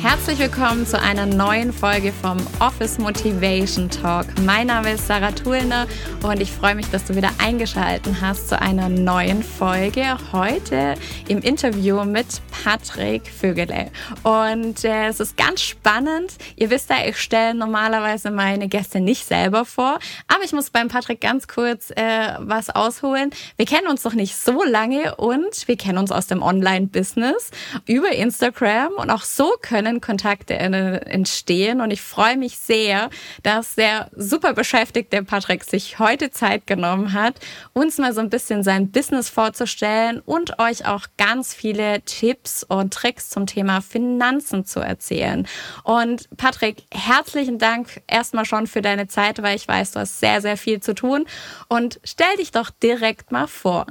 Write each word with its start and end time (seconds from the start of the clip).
Herzlich 0.00 0.38
willkommen 0.38 0.86
zu 0.86 1.00
einer 1.00 1.26
neuen 1.26 1.72
Folge 1.72 2.12
vom 2.12 2.36
Office 2.60 2.98
Motivation 2.98 3.90
Talk. 3.90 4.26
Mein 4.44 4.68
Name 4.68 4.92
ist 4.92 5.08
Sarah 5.08 5.32
Thuhlner 5.32 5.88
und 6.22 6.40
ich 6.40 6.52
freue 6.52 6.76
mich, 6.76 6.88
dass 6.90 7.06
du 7.06 7.16
wieder 7.16 7.30
eingeschaltet 7.38 8.14
hast 8.20 8.50
zu 8.50 8.60
einer 8.60 8.88
neuen 8.88 9.42
Folge. 9.42 10.16
Heute 10.30 10.94
im 11.26 11.38
Interview 11.38 12.04
mit 12.04 12.26
Patrick 12.62 13.26
Vögele. 13.26 13.90
Und 14.22 14.84
äh, 14.84 15.08
es 15.08 15.18
ist 15.18 15.36
ganz 15.36 15.62
spannend. 15.62 16.34
Ihr 16.54 16.70
wisst 16.70 16.90
ja, 16.90 17.04
ich 17.04 17.16
stelle 17.16 17.54
normalerweise 17.54 18.30
meine 18.30 18.68
Gäste 18.68 19.00
nicht 19.00 19.24
selber 19.24 19.64
vor, 19.64 19.98
aber 20.28 20.44
ich 20.44 20.52
muss 20.52 20.70
beim 20.70 20.86
Patrick 20.86 21.20
ganz 21.20 21.48
kurz 21.48 21.90
äh, 21.90 22.34
was 22.38 22.70
ausholen. 22.70 23.30
Wir 23.56 23.66
kennen 23.66 23.88
uns 23.88 24.04
noch 24.04 24.14
nicht 24.14 24.36
so 24.36 24.62
lange 24.62 25.16
und 25.16 25.66
wir 25.66 25.76
kennen 25.76 25.98
uns 25.98 26.12
aus 26.12 26.28
dem 26.28 26.42
Online-Business 26.42 27.50
über 27.88 28.12
Instagram 28.12 28.92
und 28.92 29.10
auch 29.10 29.22
so 29.22 29.54
können 29.62 30.00
Kontakte 30.00 30.54
entstehen. 30.54 31.80
Und 31.80 31.90
ich 31.90 32.02
freue 32.02 32.36
mich 32.36 32.58
sehr, 32.58 33.08
dass 33.42 33.74
der 33.74 34.10
super 34.14 34.52
beschäftigte 34.52 35.22
Patrick 35.24 35.64
sich 35.64 35.98
heute 35.98 36.30
Zeit 36.30 36.66
genommen 36.66 37.14
hat, 37.14 37.40
uns 37.72 37.98
mal 37.98 38.12
so 38.12 38.20
ein 38.20 38.30
bisschen 38.30 38.62
sein 38.62 38.90
Business 38.90 39.30
vorzustellen 39.30 40.20
und 40.20 40.58
euch 40.58 40.86
auch 40.86 41.06
ganz 41.16 41.54
viele 41.54 42.02
Tipps 42.02 42.62
und 42.62 42.92
Tricks 42.92 43.30
zum 43.30 43.46
Thema 43.46 43.80
Finanzen 43.80 44.64
zu 44.64 44.80
erzählen. 44.80 45.46
Und 45.82 46.28
Patrick, 46.36 46.84
herzlichen 46.92 47.58
Dank 47.58 48.02
erstmal 48.06 48.44
schon 48.44 48.66
für 48.66 48.82
deine 48.82 49.08
Zeit, 49.08 49.42
weil 49.42 49.56
ich 49.56 49.66
weiß, 49.66 49.92
du 49.92 50.00
hast 50.00 50.20
sehr, 50.20 50.40
sehr 50.42 50.56
viel 50.56 50.80
zu 50.80 50.94
tun. 50.94 51.24
Und 51.68 52.00
stell 52.04 52.36
dich 52.36 52.50
doch 52.50 52.70
direkt 52.70 53.32
mal 53.32 53.46
vor. 53.46 53.86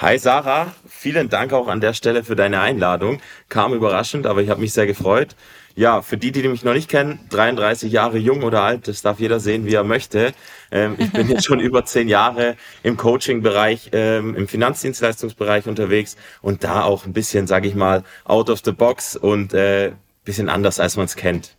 Hi 0.00 0.16
Sarah, 0.16 0.76
vielen 0.88 1.28
Dank 1.28 1.52
auch 1.52 1.66
an 1.66 1.80
der 1.80 1.92
Stelle 1.92 2.22
für 2.22 2.36
deine 2.36 2.60
Einladung. 2.60 3.20
Kam 3.48 3.74
überraschend, 3.74 4.28
aber 4.28 4.40
ich 4.40 4.48
habe 4.48 4.60
mich 4.60 4.72
sehr 4.72 4.86
gefreut. 4.86 5.34
Ja, 5.74 6.02
für 6.02 6.16
die, 6.16 6.30
die 6.30 6.46
mich 6.46 6.62
noch 6.62 6.72
nicht 6.72 6.88
kennen, 6.88 7.18
33 7.30 7.90
Jahre 7.90 8.16
jung 8.16 8.44
oder 8.44 8.62
alt, 8.62 8.86
das 8.86 9.02
darf 9.02 9.18
jeder 9.18 9.40
sehen, 9.40 9.66
wie 9.66 9.74
er 9.74 9.82
möchte. 9.82 10.34
Ähm, 10.70 10.94
ich 10.98 11.10
bin 11.10 11.28
jetzt 11.28 11.44
schon 11.44 11.58
über 11.68 11.84
zehn 11.84 12.06
Jahre 12.06 12.54
im 12.84 12.96
Coaching-Bereich, 12.96 13.90
ähm, 13.90 14.36
im 14.36 14.46
Finanzdienstleistungsbereich 14.46 15.66
unterwegs 15.66 16.16
und 16.42 16.62
da 16.62 16.84
auch 16.84 17.04
ein 17.04 17.12
bisschen, 17.12 17.48
sage 17.48 17.66
ich 17.66 17.74
mal, 17.74 18.04
out 18.22 18.50
of 18.50 18.60
the 18.64 18.70
box 18.70 19.16
und 19.16 19.52
äh, 19.52 19.94
bisschen 20.22 20.48
anders, 20.48 20.78
als 20.78 20.96
man 20.96 21.06
es 21.06 21.16
kennt. 21.16 21.56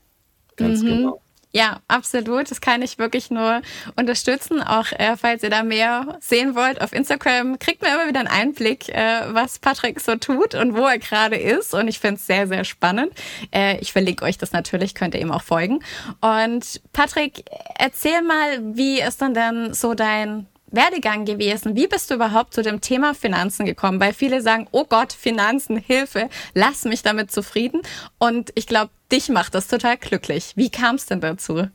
Ganz 0.55 0.81
mhm. 0.81 0.87
genau. 0.87 1.21
Ja, 1.51 1.79
absolut. 1.87 2.51
Das 2.51 2.61
kann 2.61 2.83
ich 2.83 2.99
wirklich 2.99 3.31
nur 3.31 3.61
unterstützen. 3.95 4.61
Auch 4.61 4.91
äh, 4.91 5.17
falls 5.17 5.41
ihr 5.41 5.49
da 5.49 5.63
mehr 5.63 6.19
sehen 6.21 6.53
wollt 6.53 6.79
auf 6.79 6.93
Instagram, 6.93 7.57
kriegt 7.57 7.81
man 7.81 7.93
immer 7.93 8.07
wieder 8.07 8.19
einen 8.19 8.27
Einblick, 8.27 8.89
äh, 8.89 9.21
was 9.29 9.57
Patrick 9.57 9.99
so 9.99 10.15
tut 10.15 10.53
und 10.53 10.75
wo 10.75 10.85
er 10.85 10.99
gerade 10.99 11.37
ist. 11.37 11.73
Und 11.73 11.87
ich 11.87 11.99
finde 11.99 12.15
es 12.15 12.27
sehr, 12.27 12.47
sehr 12.47 12.63
spannend. 12.65 13.13
Äh, 13.51 13.79
ich 13.79 13.91
verlinke 13.93 14.25
euch 14.25 14.37
das 14.37 14.51
natürlich, 14.51 14.93
könnt 14.93 15.15
ihr 15.15 15.21
ihm 15.21 15.31
auch 15.31 15.41
folgen. 15.41 15.79
Und 16.21 16.81
Patrick, 16.93 17.43
erzähl 17.79 18.21
mal, 18.21 18.59
wie 18.75 19.01
ist 19.01 19.19
dann 19.19 19.33
denn 19.33 19.73
so 19.73 19.95
dein 19.95 20.45
Werdegang 20.71 21.25
gewesen? 21.25 21.75
Wie 21.75 21.87
bist 21.87 22.09
du 22.09 22.15
überhaupt 22.15 22.53
zu 22.53 22.61
dem 22.61 22.81
Thema 22.81 23.13
Finanzen 23.13 23.65
gekommen? 23.65 23.99
Weil 23.99 24.13
viele 24.13 24.41
sagen, 24.41 24.67
oh 24.71 24.85
Gott, 24.87 25.13
Finanzen, 25.13 25.77
Hilfe, 25.77 26.29
lass 26.53 26.85
mich 26.85 27.01
damit 27.01 27.31
zufrieden. 27.31 27.81
Und 28.17 28.51
ich 28.55 28.67
glaube, 28.67 28.91
dich 29.11 29.29
macht 29.29 29.55
das 29.55 29.67
total 29.67 29.97
glücklich. 29.97 30.53
Wie 30.55 30.69
kam 30.69 30.95
es 30.95 31.05
denn 31.05 31.21
dazu? 31.21 31.67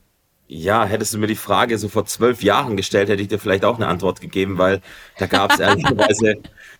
Ja, 0.47 0.85
hättest 0.85 1.11
du 1.13 1.17
mir 1.17 1.25
die 1.25 1.35
Frage 1.35 1.79
so 1.79 1.89
vor 1.89 2.05
zwölf 2.05 2.43
Jahren 2.43 2.77
gestellt, 2.77 3.09
hätte 3.09 3.21
ich 3.21 3.29
dir 3.29 3.39
vielleicht 3.39 3.65
auch 3.65 3.77
eine 3.77 3.87
Antwort 3.87 4.21
gegeben, 4.21 4.59
weil 4.59 4.81
da 5.17 5.25
gab 5.25 5.51
es 5.51 5.59
ehrlicherweise 5.59 6.35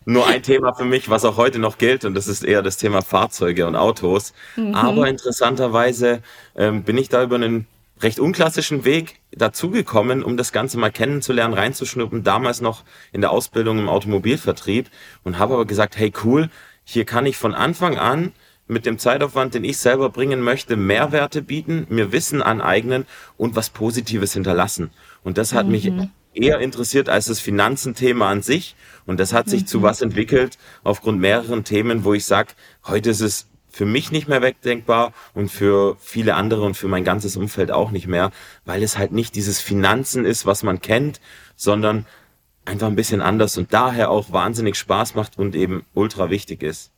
nur 0.05 0.27
ein 0.27 0.43
Thema 0.43 0.73
für 0.75 0.85
mich, 0.85 1.09
was 1.09 1.25
auch 1.25 1.37
heute 1.37 1.57
noch 1.57 1.79
gilt, 1.79 2.05
und 2.05 2.13
das 2.13 2.27
ist 2.27 2.43
eher 2.43 2.61
das 2.61 2.77
Thema 2.77 3.01
Fahrzeuge 3.01 3.65
und 3.65 3.75
Autos. 3.75 4.33
Mhm. 4.55 4.75
Aber 4.75 5.07
interessanterweise 5.07 6.21
ähm, 6.55 6.83
bin 6.83 6.95
ich 6.99 7.09
da 7.09 7.23
über 7.23 7.35
einen 7.35 7.65
recht 8.01 8.19
unklassischen 8.19 8.85
Weg 8.85 9.19
dazugekommen, 9.35 10.23
um 10.23 10.37
das 10.37 10.51
Ganze 10.51 10.77
mal 10.77 10.91
kennenzulernen, 10.91 11.53
reinzuschnuppen, 11.53 12.23
damals 12.23 12.61
noch 12.61 12.83
in 13.11 13.21
der 13.21 13.31
Ausbildung 13.31 13.79
im 13.79 13.89
Automobilvertrieb 13.89 14.89
und 15.23 15.37
habe 15.37 15.55
aber 15.55 15.65
gesagt, 15.65 15.97
hey 15.97 16.11
cool, 16.23 16.49
hier 16.83 17.05
kann 17.05 17.25
ich 17.25 17.37
von 17.37 17.53
Anfang 17.53 17.97
an 17.97 18.31
mit 18.67 18.85
dem 18.85 18.97
Zeitaufwand, 18.97 19.53
den 19.53 19.63
ich 19.63 19.77
selber 19.77 20.09
bringen 20.09 20.41
möchte, 20.41 20.75
Mehrwerte 20.75 21.41
bieten, 21.41 21.85
mir 21.89 22.11
Wissen 22.11 22.41
aneignen 22.41 23.05
und 23.37 23.55
was 23.55 23.69
Positives 23.69 24.33
hinterlassen. 24.33 24.89
Und 25.23 25.37
das 25.37 25.53
hat 25.53 25.65
mhm. 25.65 25.71
mich 25.71 25.91
eher 26.33 26.59
interessiert 26.59 27.09
als 27.09 27.25
das 27.25 27.39
Finanzenthema 27.39 28.29
an 28.29 28.41
sich. 28.41 28.75
Und 29.05 29.19
das 29.19 29.33
hat 29.33 29.49
sich 29.49 29.61
mhm. 29.61 29.67
zu 29.67 29.81
was 29.83 30.01
entwickelt 30.01 30.57
aufgrund 30.83 31.19
mehreren 31.19 31.63
Themen, 31.63 32.03
wo 32.03 32.13
ich 32.13 32.25
sage, 32.25 32.53
heute 32.85 33.11
ist 33.11 33.21
es 33.21 33.47
für 33.75 33.85
mich 33.85 34.09
nicht 34.09 34.29
mehr 34.29 34.41
wegdenkbar 34.41 35.11
und 35.33 35.51
für 35.51 35.97
viele 35.99 36.35
andere 36.35 36.63
und 36.63 36.77
für 36.77 36.87
mein 36.87 37.03
ganzes 37.03 37.35
Umfeld 37.35 37.71
auch 37.71 37.91
nicht 37.91 38.07
mehr, 38.07 38.31
weil 38.63 38.81
es 38.81 38.97
halt 38.97 39.11
nicht 39.11 39.35
dieses 39.35 39.59
Finanzen 39.59 40.23
ist, 40.23 40.45
was 40.45 40.63
man 40.63 40.79
kennt, 40.79 41.19
sondern 41.57 42.05
einfach 42.63 42.87
ein 42.87 42.95
bisschen 42.95 43.19
anders 43.19 43.57
und 43.57 43.73
daher 43.73 44.11
auch 44.11 44.31
wahnsinnig 44.31 44.77
Spaß 44.77 45.15
macht 45.15 45.37
und 45.37 45.55
eben 45.55 45.85
ultra 45.93 46.29
wichtig 46.29 46.63
ist. 46.63 46.93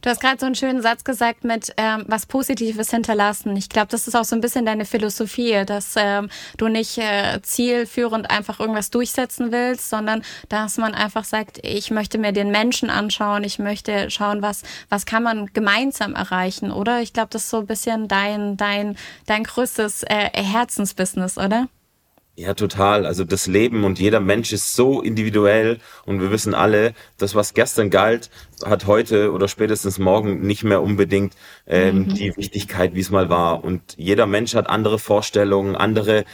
Du 0.00 0.10
hast 0.10 0.20
gerade 0.20 0.38
so 0.38 0.46
einen 0.46 0.54
schönen 0.54 0.82
Satz 0.82 1.04
gesagt 1.04 1.44
mit 1.44 1.72
ähm, 1.76 2.04
was 2.06 2.26
Positives 2.26 2.90
hinterlassen. 2.90 3.56
Ich 3.56 3.68
glaube, 3.68 3.88
das 3.88 4.08
ist 4.08 4.14
auch 4.14 4.24
so 4.24 4.36
ein 4.36 4.40
bisschen 4.40 4.66
deine 4.66 4.84
Philosophie, 4.84 5.64
dass 5.66 5.94
ähm, 5.96 6.28
du 6.56 6.68
nicht 6.68 6.98
äh, 6.98 7.40
zielführend 7.42 8.30
einfach 8.30 8.60
irgendwas 8.60 8.90
durchsetzen 8.90 9.52
willst, 9.52 9.88
sondern 9.90 10.22
dass 10.48 10.76
man 10.76 10.94
einfach 10.94 11.24
sagt, 11.24 11.58
ich 11.62 11.90
möchte 11.90 12.18
mir 12.18 12.32
den 12.32 12.50
Menschen 12.50 12.90
anschauen, 12.90 13.44
ich 13.44 13.58
möchte 13.58 14.10
schauen, 14.10 14.42
was 14.42 14.62
was 14.88 15.06
kann 15.06 15.22
man 15.22 15.46
gemeinsam 15.52 16.14
erreichen, 16.14 16.70
oder? 16.70 17.00
Ich 17.00 17.12
glaube, 17.12 17.28
das 17.30 17.44
ist 17.44 17.50
so 17.50 17.58
ein 17.58 17.66
bisschen 17.66 18.08
dein 18.08 18.56
dein 18.56 18.96
dein 19.26 19.44
größtes 19.44 20.04
äh, 20.04 20.30
Herzensbusiness, 20.34 21.38
oder? 21.38 21.68
Ja, 22.34 22.54
total. 22.54 23.04
Also 23.04 23.24
das 23.24 23.46
Leben 23.46 23.84
und 23.84 23.98
jeder 23.98 24.20
Mensch 24.20 24.54
ist 24.54 24.74
so 24.74 25.02
individuell 25.02 25.78
und 26.06 26.20
wir 26.20 26.30
wissen 26.30 26.54
alle, 26.54 26.94
das, 27.18 27.34
was 27.34 27.52
gestern 27.52 27.90
galt, 27.90 28.30
hat 28.64 28.86
heute 28.86 29.32
oder 29.32 29.48
spätestens 29.48 29.98
morgen 29.98 30.40
nicht 30.40 30.64
mehr 30.64 30.80
unbedingt 30.80 31.34
ähm, 31.66 31.98
mhm. 31.98 32.14
die 32.14 32.34
Wichtigkeit, 32.36 32.94
wie 32.94 33.00
es 33.00 33.10
mal 33.10 33.28
war. 33.28 33.62
Und 33.62 33.82
jeder 33.98 34.26
Mensch 34.26 34.54
hat 34.54 34.70
andere 34.70 34.98
Vorstellungen, 34.98 35.76
andere 35.76 36.24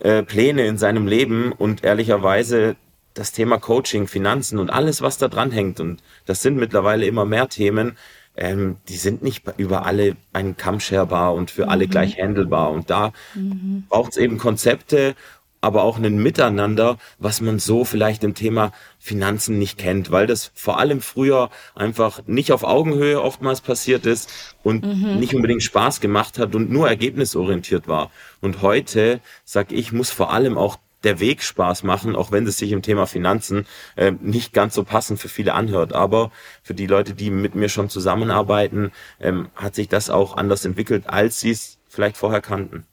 äh, 0.00 0.22
Pläne 0.22 0.66
in 0.66 0.76
seinem 0.76 1.06
Leben 1.06 1.52
und 1.52 1.84
ehrlicherweise 1.84 2.76
das 3.14 3.32
Thema 3.32 3.58
Coaching, 3.58 4.06
Finanzen 4.08 4.58
und 4.58 4.70
alles, 4.70 5.00
was 5.00 5.16
da 5.16 5.28
dran 5.28 5.50
hängt, 5.52 5.80
und 5.80 6.02
das 6.26 6.42
sind 6.42 6.56
mittlerweile 6.56 7.06
immer 7.06 7.24
mehr 7.24 7.48
Themen, 7.48 7.96
ähm, 8.40 8.78
die 8.88 8.96
sind 8.96 9.22
nicht 9.22 9.44
über 9.58 9.86
alle 9.86 10.16
einen 10.32 10.56
Kamm 10.56 10.80
scherbar 10.80 11.34
und 11.34 11.50
für 11.50 11.64
mhm. 11.64 11.68
alle 11.68 11.86
gleich 11.86 12.18
handelbar. 12.18 12.72
Und 12.72 12.90
da 12.90 13.12
mhm. 13.34 13.84
braucht 13.88 14.12
es 14.12 14.16
eben 14.16 14.38
Konzepte, 14.38 15.14
aber 15.60 15.82
auch 15.82 15.98
ein 15.98 16.22
Miteinander, 16.22 16.96
was 17.18 17.42
man 17.42 17.58
so 17.58 17.84
vielleicht 17.84 18.24
im 18.24 18.34
Thema 18.34 18.72
Finanzen 18.98 19.58
nicht 19.58 19.76
kennt, 19.76 20.10
weil 20.10 20.26
das 20.26 20.52
vor 20.54 20.78
allem 20.78 21.02
früher 21.02 21.50
einfach 21.74 22.22
nicht 22.26 22.50
auf 22.52 22.64
Augenhöhe 22.64 23.20
oftmals 23.20 23.60
passiert 23.60 24.06
ist 24.06 24.30
und 24.62 24.86
mhm. 24.86 25.18
nicht 25.18 25.34
unbedingt 25.34 25.62
Spaß 25.62 26.00
gemacht 26.00 26.38
hat 26.38 26.54
und 26.54 26.70
nur 26.70 26.88
ergebnisorientiert 26.88 27.88
war. 27.88 28.10
Und 28.40 28.62
heute, 28.62 29.20
sag 29.44 29.70
ich, 29.70 29.92
muss 29.92 30.10
vor 30.10 30.32
allem 30.32 30.56
auch 30.56 30.78
der 31.04 31.20
Weg 31.20 31.42
Spaß 31.42 31.82
machen, 31.82 32.16
auch 32.16 32.32
wenn 32.32 32.46
es 32.46 32.58
sich 32.58 32.72
im 32.72 32.82
Thema 32.82 33.06
Finanzen 33.06 33.66
äh, 33.96 34.12
nicht 34.12 34.52
ganz 34.52 34.74
so 34.74 34.84
passend 34.84 35.18
für 35.18 35.28
viele 35.28 35.54
anhört. 35.54 35.92
Aber 35.92 36.30
für 36.62 36.74
die 36.74 36.86
Leute, 36.86 37.14
die 37.14 37.30
mit 37.30 37.54
mir 37.54 37.68
schon 37.68 37.88
zusammenarbeiten, 37.88 38.92
ähm, 39.20 39.48
hat 39.54 39.74
sich 39.74 39.88
das 39.88 40.10
auch 40.10 40.36
anders 40.36 40.64
entwickelt, 40.64 41.08
als 41.08 41.40
sie 41.40 41.50
es 41.50 41.78
vielleicht 41.88 42.16
vorher 42.16 42.40
kannten. 42.40 42.86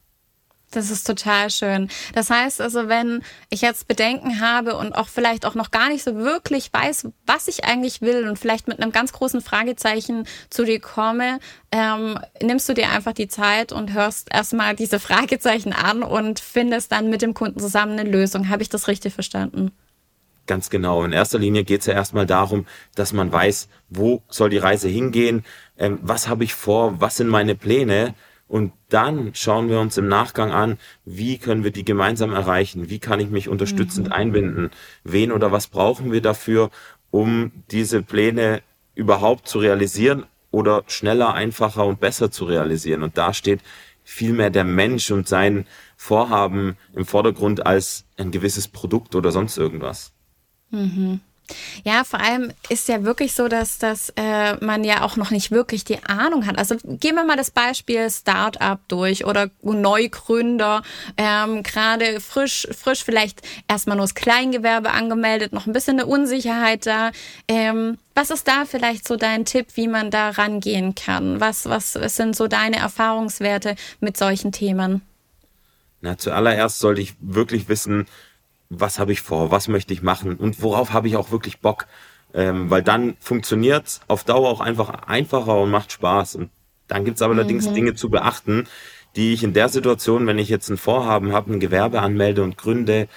Das 0.71 0.91
ist 0.91 1.07
total 1.07 1.49
schön. 1.49 1.89
Das 2.13 2.29
heißt 2.29 2.59
also, 2.59 2.89
wenn 2.89 3.23
ich 3.49 3.61
jetzt 3.61 3.87
Bedenken 3.87 4.41
habe 4.41 4.75
und 4.75 4.93
auch 4.93 5.07
vielleicht 5.07 5.45
auch 5.45 5.55
noch 5.55 5.71
gar 5.71 5.87
nicht 5.87 6.03
so 6.03 6.15
wirklich 6.15 6.73
weiß, 6.73 7.07
was 7.25 7.47
ich 7.47 7.63
eigentlich 7.63 8.01
will 8.01 8.27
und 8.27 8.37
vielleicht 8.37 8.67
mit 8.67 8.81
einem 8.81 8.91
ganz 8.91 9.13
großen 9.13 9.39
Fragezeichen 9.39 10.27
zu 10.49 10.65
dir 10.65 10.81
komme, 10.81 11.39
ähm, 11.71 12.19
nimmst 12.41 12.67
du 12.67 12.73
dir 12.73 12.89
einfach 12.89 13.13
die 13.13 13.29
Zeit 13.29 13.71
und 13.71 13.93
hörst 13.93 14.27
erstmal 14.33 14.75
diese 14.75 14.99
Fragezeichen 14.99 15.71
an 15.71 16.03
und 16.03 16.41
findest 16.41 16.91
dann 16.91 17.09
mit 17.09 17.21
dem 17.21 17.33
Kunden 17.33 17.59
zusammen 17.61 17.97
eine 17.97 18.09
Lösung. 18.09 18.49
Habe 18.49 18.61
ich 18.61 18.69
das 18.69 18.89
richtig 18.89 19.13
verstanden? 19.13 19.71
Ganz 20.47 20.69
genau. 20.69 21.03
In 21.03 21.11
erster 21.13 21.39
Linie 21.39 21.63
geht 21.63 21.81
es 21.81 21.87
ja 21.87 21.93
erstmal 21.93 22.25
darum, 22.25 22.65
dass 22.95 23.13
man 23.13 23.31
weiß, 23.31 23.67
wo 23.89 24.21
soll 24.29 24.49
die 24.49 24.57
Reise 24.57 24.89
hingehen, 24.89 25.45
ähm, 25.77 25.99
was 26.01 26.27
habe 26.27 26.43
ich 26.43 26.53
vor, 26.53 26.99
was 26.99 27.17
sind 27.17 27.27
meine 27.27 27.55
Pläne 27.55 28.15
und 28.47 28.71
dann 28.89 29.31
schauen 29.33 29.69
wir 29.69 29.79
uns 29.79 29.97
im 29.97 30.07
Nachgang 30.07 30.51
an, 30.51 30.77
wie 31.03 31.37
können 31.37 31.63
wir 31.63 31.71
die 31.71 31.83
gemeinsam 31.83 32.33
erreichen? 32.33 32.89
Wie 32.89 32.99
kann 32.99 33.19
ich 33.19 33.29
mich 33.29 33.49
unterstützend 33.49 34.07
mhm. 34.07 34.13
einbinden? 34.13 34.69
Wen 35.03 35.31
oder 35.31 35.51
was 35.51 35.67
brauchen 35.67 36.11
wir 36.11 36.21
dafür, 36.21 36.69
um 37.11 37.51
diese 37.71 38.01
Pläne 38.01 38.61
überhaupt 38.95 39.47
zu 39.47 39.59
realisieren 39.59 40.25
oder 40.49 40.83
schneller, 40.87 41.33
einfacher 41.33 41.85
und 41.85 41.99
besser 41.99 42.31
zu 42.31 42.45
realisieren? 42.45 43.03
Und 43.03 43.17
da 43.17 43.33
steht 43.33 43.59
vielmehr 44.03 44.49
der 44.49 44.63
Mensch 44.63 45.11
und 45.11 45.27
sein 45.27 45.65
Vorhaben 45.97 46.77
im 46.93 47.05
Vordergrund 47.05 47.65
als 47.65 48.05
ein 48.15 48.31
gewisses 48.31 48.69
Produkt 48.69 49.15
oder 49.15 49.31
sonst 49.31 49.57
irgendwas. 49.57 50.13
Mhm. 50.69 51.19
Ja, 51.83 52.03
vor 52.03 52.19
allem 52.19 52.51
ist 52.69 52.87
ja 52.87 53.03
wirklich 53.03 53.33
so, 53.33 53.47
dass, 53.47 53.77
dass 53.77 54.11
äh, 54.15 54.55
man 54.63 54.83
ja 54.83 55.03
auch 55.03 55.15
noch 55.15 55.31
nicht 55.31 55.51
wirklich 55.51 55.85
die 55.85 56.03
Ahnung 56.03 56.45
hat. 56.45 56.57
Also 56.57 56.75
gehen 56.83 57.15
wir 57.15 57.23
mal 57.23 57.37
das 57.37 57.51
Beispiel 57.51 58.09
Startup 58.09 58.79
durch 58.87 59.25
oder 59.25 59.49
Neugründer, 59.61 60.81
ähm, 61.17 61.63
gerade 61.63 62.19
frisch, 62.19 62.67
frisch 62.71 63.03
vielleicht 63.03 63.41
erstmal 63.67 63.95
nur 63.97 64.05
das 64.05 64.15
Kleingewerbe 64.15 64.91
angemeldet, 64.91 65.53
noch 65.53 65.67
ein 65.67 65.73
bisschen 65.73 65.99
eine 65.99 66.05
Unsicherheit 66.05 66.85
da. 66.85 67.11
Ähm, 67.47 67.97
was 68.15 68.31
ist 68.31 68.47
da 68.47 68.65
vielleicht 68.65 69.07
so 69.07 69.15
dein 69.15 69.45
Tipp, 69.45 69.67
wie 69.75 69.87
man 69.87 70.11
da 70.11 70.29
rangehen 70.29 70.95
kann? 70.95 71.39
Was, 71.39 71.65
was, 71.69 71.95
was 71.95 72.15
sind 72.15 72.35
so 72.35 72.47
deine 72.47 72.77
Erfahrungswerte 72.77 73.75
mit 73.99 74.17
solchen 74.17 74.51
Themen? 74.51 75.01
Na, 76.01 76.17
zuallererst 76.17 76.79
sollte 76.79 77.01
ich 77.01 77.15
wirklich 77.19 77.69
wissen, 77.69 78.07
was 78.69 78.99
habe 78.99 79.11
ich 79.11 79.21
vor, 79.21 79.51
was 79.51 79.67
möchte 79.67 79.93
ich 79.93 80.01
machen 80.01 80.35
und 80.35 80.61
worauf 80.61 80.93
habe 80.93 81.07
ich 81.07 81.15
auch 81.15 81.31
wirklich 81.31 81.59
Bock. 81.59 81.87
Ähm, 82.33 82.69
weil 82.69 82.83
dann 82.83 83.15
funktioniert's 83.19 84.01
auf 84.07 84.25
Dauer 84.25 84.49
auch 84.49 84.59
einfach 84.59 84.89
einfacher 85.07 85.61
und 85.61 85.71
macht 85.71 85.93
Spaß. 85.93 86.35
Und 86.35 86.49
dann 86.87 87.05
gibt's 87.05 87.21
aber 87.21 87.33
mhm. 87.33 87.39
allerdings 87.39 87.71
Dinge 87.71 87.95
zu 87.95 88.09
beachten, 88.09 88.67
die 89.15 89.33
ich 89.33 89.43
in 89.43 89.53
der 89.53 89.69
Situation, 89.69 90.27
wenn 90.27 90.37
ich 90.37 90.49
jetzt 90.49 90.69
ein 90.69 90.77
Vorhaben 90.77 91.31
habe, 91.31 91.53
ein 91.53 91.59
Gewerbe 91.59 92.01
anmelde 92.01 92.43
und 92.43 92.57
gründe, 92.57 93.07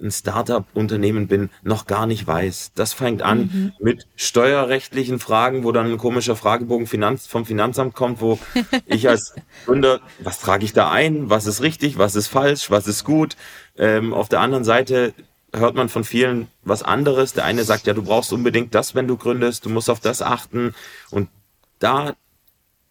ein 0.00 0.10
Startup-Unternehmen 0.10 1.26
bin, 1.26 1.50
noch 1.62 1.86
gar 1.86 2.06
nicht 2.06 2.26
weiß. 2.26 2.72
Das 2.74 2.92
fängt 2.92 3.22
an 3.22 3.38
mhm. 3.38 3.72
mit 3.80 4.06
steuerrechtlichen 4.16 5.18
Fragen, 5.18 5.64
wo 5.64 5.72
dann 5.72 5.86
ein 5.86 5.98
komischer 5.98 6.36
Fragebogen 6.36 6.86
Finanz 6.86 7.26
vom 7.26 7.46
Finanzamt 7.46 7.94
kommt, 7.94 8.20
wo 8.20 8.38
ich 8.86 9.08
als 9.08 9.34
Gründer, 9.64 10.00
was 10.18 10.40
trage 10.40 10.64
ich 10.64 10.72
da 10.72 10.90
ein? 10.90 11.30
Was 11.30 11.46
ist 11.46 11.62
richtig? 11.62 11.98
Was 11.98 12.16
ist 12.16 12.28
falsch? 12.28 12.70
Was 12.70 12.86
ist 12.86 13.04
gut? 13.04 13.36
Ähm, 13.76 14.12
auf 14.12 14.28
der 14.28 14.40
anderen 14.40 14.64
Seite 14.64 15.14
hört 15.52 15.74
man 15.74 15.88
von 15.88 16.04
vielen 16.04 16.48
was 16.62 16.82
anderes. 16.82 17.32
Der 17.32 17.44
eine 17.44 17.64
sagt, 17.64 17.86
ja, 17.86 17.94
du 17.94 18.02
brauchst 18.02 18.32
unbedingt 18.32 18.74
das, 18.74 18.94
wenn 18.94 19.08
du 19.08 19.16
gründest, 19.16 19.64
du 19.64 19.70
musst 19.70 19.90
auf 19.90 20.00
das 20.00 20.22
achten. 20.22 20.74
Und 21.10 21.28
da 21.78 22.14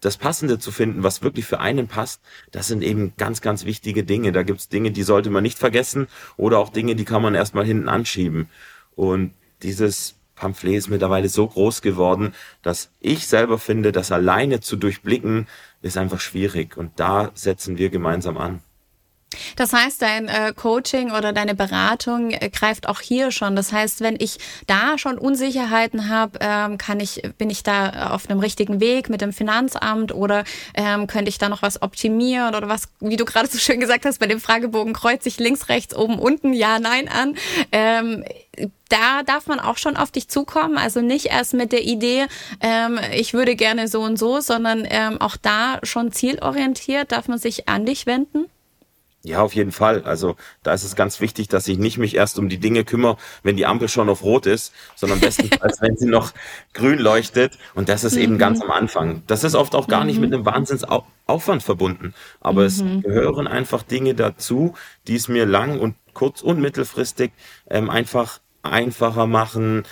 das 0.06 0.16
Passende 0.16 0.60
zu 0.60 0.70
finden, 0.70 1.02
was 1.02 1.22
wirklich 1.22 1.46
für 1.46 1.58
einen 1.58 1.88
passt, 1.88 2.22
das 2.52 2.68
sind 2.68 2.82
eben 2.82 3.14
ganz, 3.16 3.40
ganz 3.40 3.64
wichtige 3.64 4.04
Dinge. 4.04 4.30
Da 4.30 4.44
gibt's 4.44 4.68
Dinge, 4.68 4.92
die 4.92 5.02
sollte 5.02 5.30
man 5.30 5.42
nicht 5.42 5.58
vergessen 5.58 6.06
oder 6.36 6.60
auch 6.60 6.68
Dinge, 6.68 6.94
die 6.94 7.04
kann 7.04 7.22
man 7.22 7.34
erstmal 7.34 7.64
hinten 7.64 7.88
anschieben. 7.88 8.48
Und 8.94 9.34
dieses 9.62 10.14
Pamphlet 10.36 10.76
ist 10.76 10.88
mittlerweile 10.90 11.28
so 11.28 11.48
groß 11.48 11.82
geworden, 11.82 12.34
dass 12.62 12.90
ich 13.00 13.26
selber 13.26 13.58
finde, 13.58 13.90
das 13.90 14.12
alleine 14.12 14.60
zu 14.60 14.76
durchblicken, 14.76 15.48
ist 15.82 15.96
einfach 15.96 16.20
schwierig. 16.20 16.76
Und 16.76 16.92
da 17.00 17.32
setzen 17.34 17.76
wir 17.76 17.90
gemeinsam 17.90 18.36
an. 18.36 18.60
Das 19.56 19.72
heißt, 19.72 20.02
dein 20.02 20.28
äh, 20.28 20.52
Coaching 20.54 21.12
oder 21.12 21.32
deine 21.32 21.54
Beratung 21.54 22.30
äh, 22.30 22.50
greift 22.50 22.88
auch 22.88 23.00
hier 23.00 23.30
schon. 23.30 23.56
Das 23.56 23.72
heißt, 23.72 24.00
wenn 24.00 24.16
ich 24.18 24.38
da 24.66 24.98
schon 24.98 25.18
Unsicherheiten 25.18 26.08
habe, 26.08 26.38
ähm, 26.40 26.78
kann 26.78 27.00
ich, 27.00 27.22
bin 27.38 27.50
ich 27.50 27.62
da 27.62 28.10
auf 28.10 28.28
einem 28.28 28.40
richtigen 28.40 28.80
Weg 28.80 29.08
mit 29.08 29.20
dem 29.20 29.32
Finanzamt 29.32 30.12
oder 30.12 30.44
ähm, 30.74 31.06
könnte 31.06 31.28
ich 31.28 31.38
da 31.38 31.48
noch 31.48 31.62
was 31.62 31.82
optimieren 31.82 32.54
oder 32.54 32.68
was, 32.68 32.88
wie 33.00 33.16
du 33.16 33.24
gerade 33.24 33.48
so 33.48 33.58
schön 33.58 33.80
gesagt 33.80 34.04
hast, 34.04 34.18
bei 34.18 34.26
dem 34.26 34.40
Fragebogen 34.40 34.92
kreuze 34.92 35.28
ich 35.28 35.38
links, 35.38 35.68
rechts, 35.68 35.94
oben, 35.94 36.18
unten, 36.18 36.52
ja, 36.52 36.78
nein 36.78 37.08
an. 37.08 37.36
Ähm, 37.72 38.24
da 38.88 39.22
darf 39.24 39.46
man 39.46 39.60
auch 39.60 39.78
schon 39.78 39.96
auf 39.96 40.10
dich 40.10 40.28
zukommen. 40.28 40.78
Also 40.78 41.00
nicht 41.00 41.26
erst 41.26 41.54
mit 41.54 41.72
der 41.72 41.84
Idee, 41.84 42.26
ähm, 42.60 42.98
ich 43.12 43.34
würde 43.34 43.56
gerne 43.56 43.88
so 43.88 44.02
und 44.02 44.18
so, 44.18 44.40
sondern 44.40 44.86
ähm, 44.88 45.20
auch 45.20 45.36
da 45.36 45.78
schon 45.82 46.12
zielorientiert 46.12 47.12
darf 47.12 47.28
man 47.28 47.38
sich 47.38 47.68
an 47.68 47.86
dich 47.86 48.06
wenden. 48.06 48.46
Ja, 49.26 49.42
auf 49.42 49.54
jeden 49.54 49.72
Fall. 49.72 50.04
Also 50.04 50.36
da 50.62 50.72
ist 50.72 50.84
es 50.84 50.94
ganz 50.94 51.20
wichtig, 51.20 51.48
dass 51.48 51.66
ich 51.66 51.78
nicht 51.78 51.98
mich 51.98 52.14
erst 52.14 52.38
um 52.38 52.48
die 52.48 52.58
Dinge 52.58 52.84
kümmere, 52.84 53.16
wenn 53.42 53.56
die 53.56 53.66
Ampel 53.66 53.88
schon 53.88 54.08
auf 54.08 54.22
Rot 54.22 54.46
ist, 54.46 54.72
sondern 54.94 55.18
bestenfalls, 55.18 55.80
wenn 55.80 55.96
sie 55.96 56.06
noch 56.06 56.32
grün 56.74 57.00
leuchtet. 57.00 57.58
Und 57.74 57.88
das 57.88 58.04
ist 58.04 58.14
mhm. 58.14 58.22
eben 58.22 58.38
ganz 58.38 58.62
am 58.62 58.70
Anfang. 58.70 59.24
Das 59.26 59.42
ist 59.42 59.56
oft 59.56 59.74
auch 59.74 59.88
gar 59.88 60.00
mhm. 60.00 60.06
nicht 60.06 60.20
mit 60.20 60.32
einem 60.32 60.46
Wahnsinnsaufwand 60.46 61.64
verbunden. 61.64 62.14
Aber 62.40 62.60
mhm. 62.60 62.66
es 62.66 62.84
gehören 63.02 63.48
einfach 63.48 63.82
Dinge 63.82 64.14
dazu, 64.14 64.74
die 65.08 65.16
es 65.16 65.26
mir 65.26 65.44
lang 65.44 65.80
und 65.80 65.96
kurz- 66.14 66.42
und 66.42 66.60
mittelfristig 66.60 67.32
ähm, 67.68 67.90
einfach 67.90 68.40
einfacher 68.62 69.26
machen, 69.26 69.82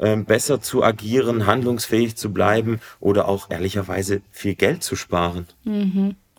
ähm, 0.00 0.24
besser 0.24 0.60
zu 0.60 0.82
agieren, 0.82 1.46
handlungsfähig 1.46 2.16
zu 2.16 2.32
bleiben 2.32 2.80
oder 3.00 3.28
auch 3.28 3.50
ehrlicherweise 3.50 4.22
viel 4.30 4.54
Geld 4.54 4.82
zu 4.82 4.96
sparen. 4.96 5.46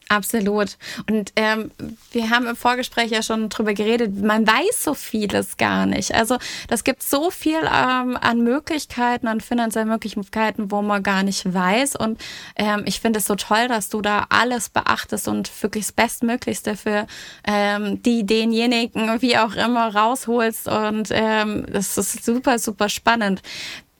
Absolut. 0.09 0.77
Und 1.07 1.31
ähm, 1.35 1.69
wir 2.11 2.31
haben 2.31 2.47
im 2.47 2.55
Vorgespräch 2.55 3.11
ja 3.11 3.21
schon 3.21 3.47
drüber 3.49 3.75
geredet, 3.75 4.19
man 4.19 4.45
weiß 4.45 4.83
so 4.83 4.95
vieles 4.95 5.55
gar 5.57 5.85
nicht. 5.85 6.15
Also 6.15 6.37
das 6.67 6.83
gibt 6.83 7.03
so 7.03 7.29
viel 7.29 7.59
ähm, 7.59 8.17
an 8.19 8.41
Möglichkeiten, 8.43 9.27
an 9.27 9.39
finanziellen 9.39 9.87
Möglichkeiten, 9.87 10.71
wo 10.71 10.81
man 10.81 11.03
gar 11.03 11.21
nicht 11.21 11.53
weiß. 11.53 11.95
Und 11.95 12.19
ähm, 12.55 12.81
ich 12.85 12.99
finde 12.99 13.19
es 13.19 13.27
so 13.27 13.35
toll, 13.35 13.67
dass 13.67 13.89
du 13.89 14.01
da 14.01 14.25
alles 14.29 14.69
beachtest 14.69 15.27
und 15.27 15.51
wirklich 15.61 15.85
das 15.85 15.91
Bestmöglichste 15.91 16.75
für 16.75 17.05
ähm, 17.45 18.01
die, 18.01 18.25
denjenigen, 18.25 19.21
wie 19.21 19.37
auch 19.37 19.53
immer, 19.53 19.95
rausholst. 19.95 20.67
Und 20.67 21.09
ähm, 21.11 21.67
das 21.71 21.99
ist 21.99 22.25
super, 22.25 22.57
super 22.57 22.89
spannend. 22.89 23.43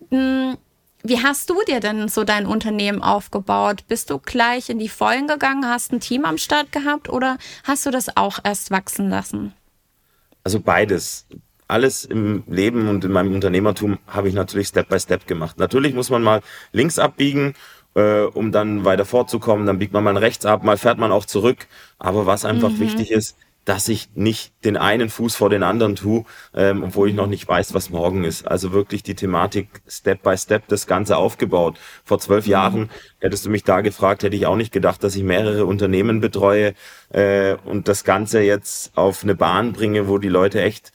Hm 0.10 0.58
wie 1.04 1.22
hast 1.22 1.50
du 1.50 1.56
dir 1.68 1.80
denn 1.80 2.08
so 2.10 2.24
dein 2.24 2.46
Unternehmen 2.46 3.02
aufgebaut? 3.02 3.86
Bist 3.88 4.10
du 4.10 4.20
gleich 4.20 4.70
in 4.70 4.80
die 4.80 4.90
Vollen 4.90 5.28
gegangen, 5.28 5.66
hast 5.66 5.94
ein 5.94 6.00
Team 6.00 6.26
am 6.26 6.38
Start 6.38 6.72
gehabt 6.72 7.10
oder 7.10 7.38
hast 7.64 7.86
du 7.86 7.92
das 7.92 8.18
auch 8.18 8.40
erst 8.44 8.72
wachsen 8.72 9.10
lassen? 9.10 9.54
Also 10.44 10.60
beides. 10.60 11.26
Alles 11.68 12.04
im 12.04 12.44
Leben 12.48 12.90
und 12.90 13.06
in 13.06 13.12
meinem 13.12 13.34
Unternehmertum 13.34 14.00
habe 14.08 14.28
ich 14.28 14.34
natürlich 14.34 14.68
Step 14.68 14.90
by 14.90 15.00
Step 15.00 15.28
gemacht. 15.28 15.60
Natürlich 15.60 15.94
muss 15.94 16.10
man 16.10 16.24
mal 16.24 16.42
links 16.72 16.98
abbiegen, 16.98 17.54
äh, 17.94 18.22
um 18.22 18.52
dann 18.52 18.86
weiter 18.86 19.06
vorzukommen. 19.06 19.68
Dann 19.68 19.78
biegt 19.78 19.94
man 19.94 20.04
mal 20.04 20.18
rechts 20.18 20.46
ab, 20.46 20.64
mal 20.64 20.78
fährt 20.78 20.98
man 20.98 21.12
auch 21.12 21.26
zurück. 21.26 21.68
Aber 22.00 22.26
was 22.26 22.44
einfach 22.44 22.72
mhm. 22.72 22.80
wichtig 22.80 23.12
ist, 23.12 23.38
dass 23.66 23.88
ich 23.88 24.10
nicht 24.16 24.54
den 24.66 24.78
einen 24.78 25.10
Fuß 25.10 25.36
vor 25.36 25.50
den 25.50 25.64
anderen 25.64 25.96
tue, 25.96 26.26
ähm, 26.56 26.84
obwohl 26.84 27.10
ich 27.10 27.16
noch 27.16 27.28
nicht 27.28 27.48
weiß, 27.48 27.74
was 27.74 27.90
morgen 27.90 28.24
ist. 28.24 28.48
Also 28.48 28.72
wirklich 28.74 29.04
die 29.04 29.16
Thematik 29.16 29.68
Step 29.88 30.24
by 30.24 30.38
Step 30.38 30.68
das 30.70 30.88
Ganze 30.88 31.18
aufgebaut. 31.18 31.78
Vor 32.04 32.20
zwölf 32.20 32.46
mhm. 32.46 32.52
Jahren 32.52 32.90
hättest 33.20 33.46
du 33.46 33.50
mich 33.50 33.64
da 33.64 33.82
gefragt, 33.82 34.24
hätte 34.24 34.36
ich 34.36 34.46
auch 34.46 34.56
nicht 34.56 34.72
gedacht, 34.72 35.04
dass 35.04 35.16
ich 35.16 35.24
mehrere 35.24 35.66
Unternehmen 35.66 36.20
betreue 36.20 36.74
äh, 37.10 37.56
und 37.66 37.88
das 37.88 38.04
Ganze 38.04 38.42
jetzt 38.42 38.98
auf 38.98 39.24
eine 39.24 39.36
Bahn 39.36 39.74
bringe, 39.74 40.08
wo 40.08 40.18
die 40.18 40.30
Leute 40.30 40.62
echt 40.62 40.92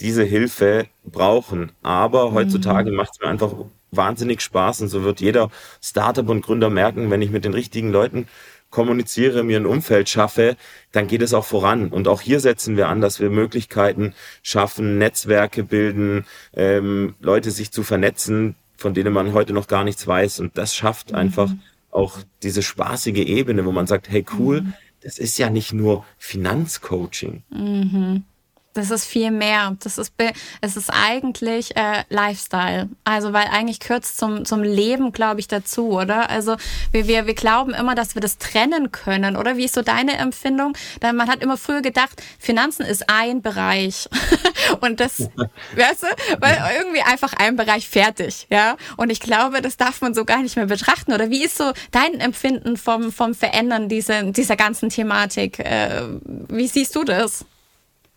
diese 0.00 0.24
Hilfe 0.24 0.86
brauchen. 1.04 1.72
Aber 1.82 2.32
heutzutage 2.32 2.90
mhm. 2.90 2.96
macht 2.96 3.12
es 3.12 3.20
mir 3.20 3.28
einfach 3.28 3.52
wahnsinnig 3.92 4.40
Spaß 4.40 4.82
und 4.82 4.88
so 4.88 5.02
wird 5.02 5.20
jeder 5.20 5.50
Startup 5.82 6.28
und 6.28 6.42
Gründer 6.42 6.70
merken, 6.70 7.10
wenn 7.10 7.22
ich 7.22 7.30
mit 7.30 7.44
den 7.44 7.54
richtigen 7.54 7.90
Leuten 7.90 8.28
kommuniziere, 8.70 9.42
mir 9.42 9.58
ein 9.58 9.66
Umfeld 9.66 10.08
schaffe, 10.08 10.56
dann 10.92 11.08
geht 11.08 11.22
es 11.22 11.34
auch 11.34 11.44
voran. 11.44 11.88
Und 11.88 12.08
auch 12.08 12.20
hier 12.20 12.40
setzen 12.40 12.76
wir 12.76 12.88
an, 12.88 13.00
dass 13.00 13.20
wir 13.20 13.30
Möglichkeiten 13.30 14.14
schaffen, 14.42 14.98
Netzwerke 14.98 15.64
bilden, 15.64 16.24
ähm, 16.54 17.14
Leute 17.20 17.50
sich 17.50 17.72
zu 17.72 17.82
vernetzen, 17.82 18.54
von 18.76 18.94
denen 18.94 19.12
man 19.12 19.32
heute 19.32 19.52
noch 19.52 19.66
gar 19.66 19.84
nichts 19.84 20.06
weiß. 20.06 20.40
Und 20.40 20.56
das 20.56 20.74
schafft 20.74 21.10
mhm. 21.10 21.16
einfach 21.16 21.50
auch 21.90 22.18
diese 22.42 22.62
spaßige 22.62 23.18
Ebene, 23.26 23.64
wo 23.64 23.72
man 23.72 23.86
sagt, 23.86 24.08
hey 24.08 24.24
cool, 24.38 24.62
mhm. 24.62 24.74
das 25.02 25.18
ist 25.18 25.38
ja 25.38 25.50
nicht 25.50 25.72
nur 25.72 26.04
Finanzcoaching. 26.18 27.42
Mhm. 27.50 28.24
Das 28.72 28.92
ist 28.92 29.04
viel 29.04 29.32
mehr. 29.32 29.76
Das 29.82 29.98
ist, 29.98 30.12
es 30.60 30.76
ist 30.76 30.90
eigentlich 30.90 31.76
äh, 31.76 32.04
Lifestyle. 32.08 32.88
Also, 33.02 33.32
weil 33.32 33.48
eigentlich 33.50 33.80
es 33.90 34.16
zum, 34.16 34.44
zum 34.44 34.62
Leben, 34.62 35.10
glaube 35.10 35.40
ich, 35.40 35.48
dazu, 35.48 35.90
oder? 35.90 36.30
Also, 36.30 36.56
wir, 36.92 37.08
wir, 37.08 37.26
wir 37.26 37.34
glauben 37.34 37.74
immer, 37.74 37.96
dass 37.96 38.14
wir 38.14 38.22
das 38.22 38.38
trennen 38.38 38.92
können, 38.92 39.36
oder? 39.36 39.56
Wie 39.56 39.64
ist 39.64 39.74
so 39.74 39.82
deine 39.82 40.16
Empfindung? 40.18 40.74
Denn 41.02 41.16
man 41.16 41.28
hat 41.28 41.42
immer 41.42 41.56
früher 41.56 41.82
gedacht, 41.82 42.22
Finanzen 42.38 42.86
ist 42.86 43.10
ein 43.10 43.42
Bereich. 43.42 44.08
Und 44.80 45.00
das, 45.00 45.18
weißt 45.74 46.04
du, 46.04 46.06
weil 46.38 46.62
irgendwie 46.78 47.02
einfach 47.02 47.32
ein 47.32 47.56
Bereich 47.56 47.88
fertig, 47.88 48.46
ja? 48.50 48.76
Und 48.96 49.10
ich 49.10 49.18
glaube, 49.18 49.62
das 49.62 49.78
darf 49.78 50.00
man 50.00 50.14
so 50.14 50.24
gar 50.24 50.42
nicht 50.42 50.54
mehr 50.54 50.66
betrachten, 50.66 51.12
oder? 51.12 51.28
Wie 51.30 51.44
ist 51.44 51.58
so 51.58 51.72
dein 51.90 52.20
Empfinden 52.20 52.76
vom, 52.76 53.10
vom 53.10 53.34
Verändern 53.34 53.88
dieser, 53.88 54.22
dieser 54.22 54.54
ganzen 54.54 54.90
Thematik? 54.90 55.58
Äh, 55.58 56.02
wie 56.48 56.68
siehst 56.68 56.94
du 56.94 57.02
das? 57.02 57.44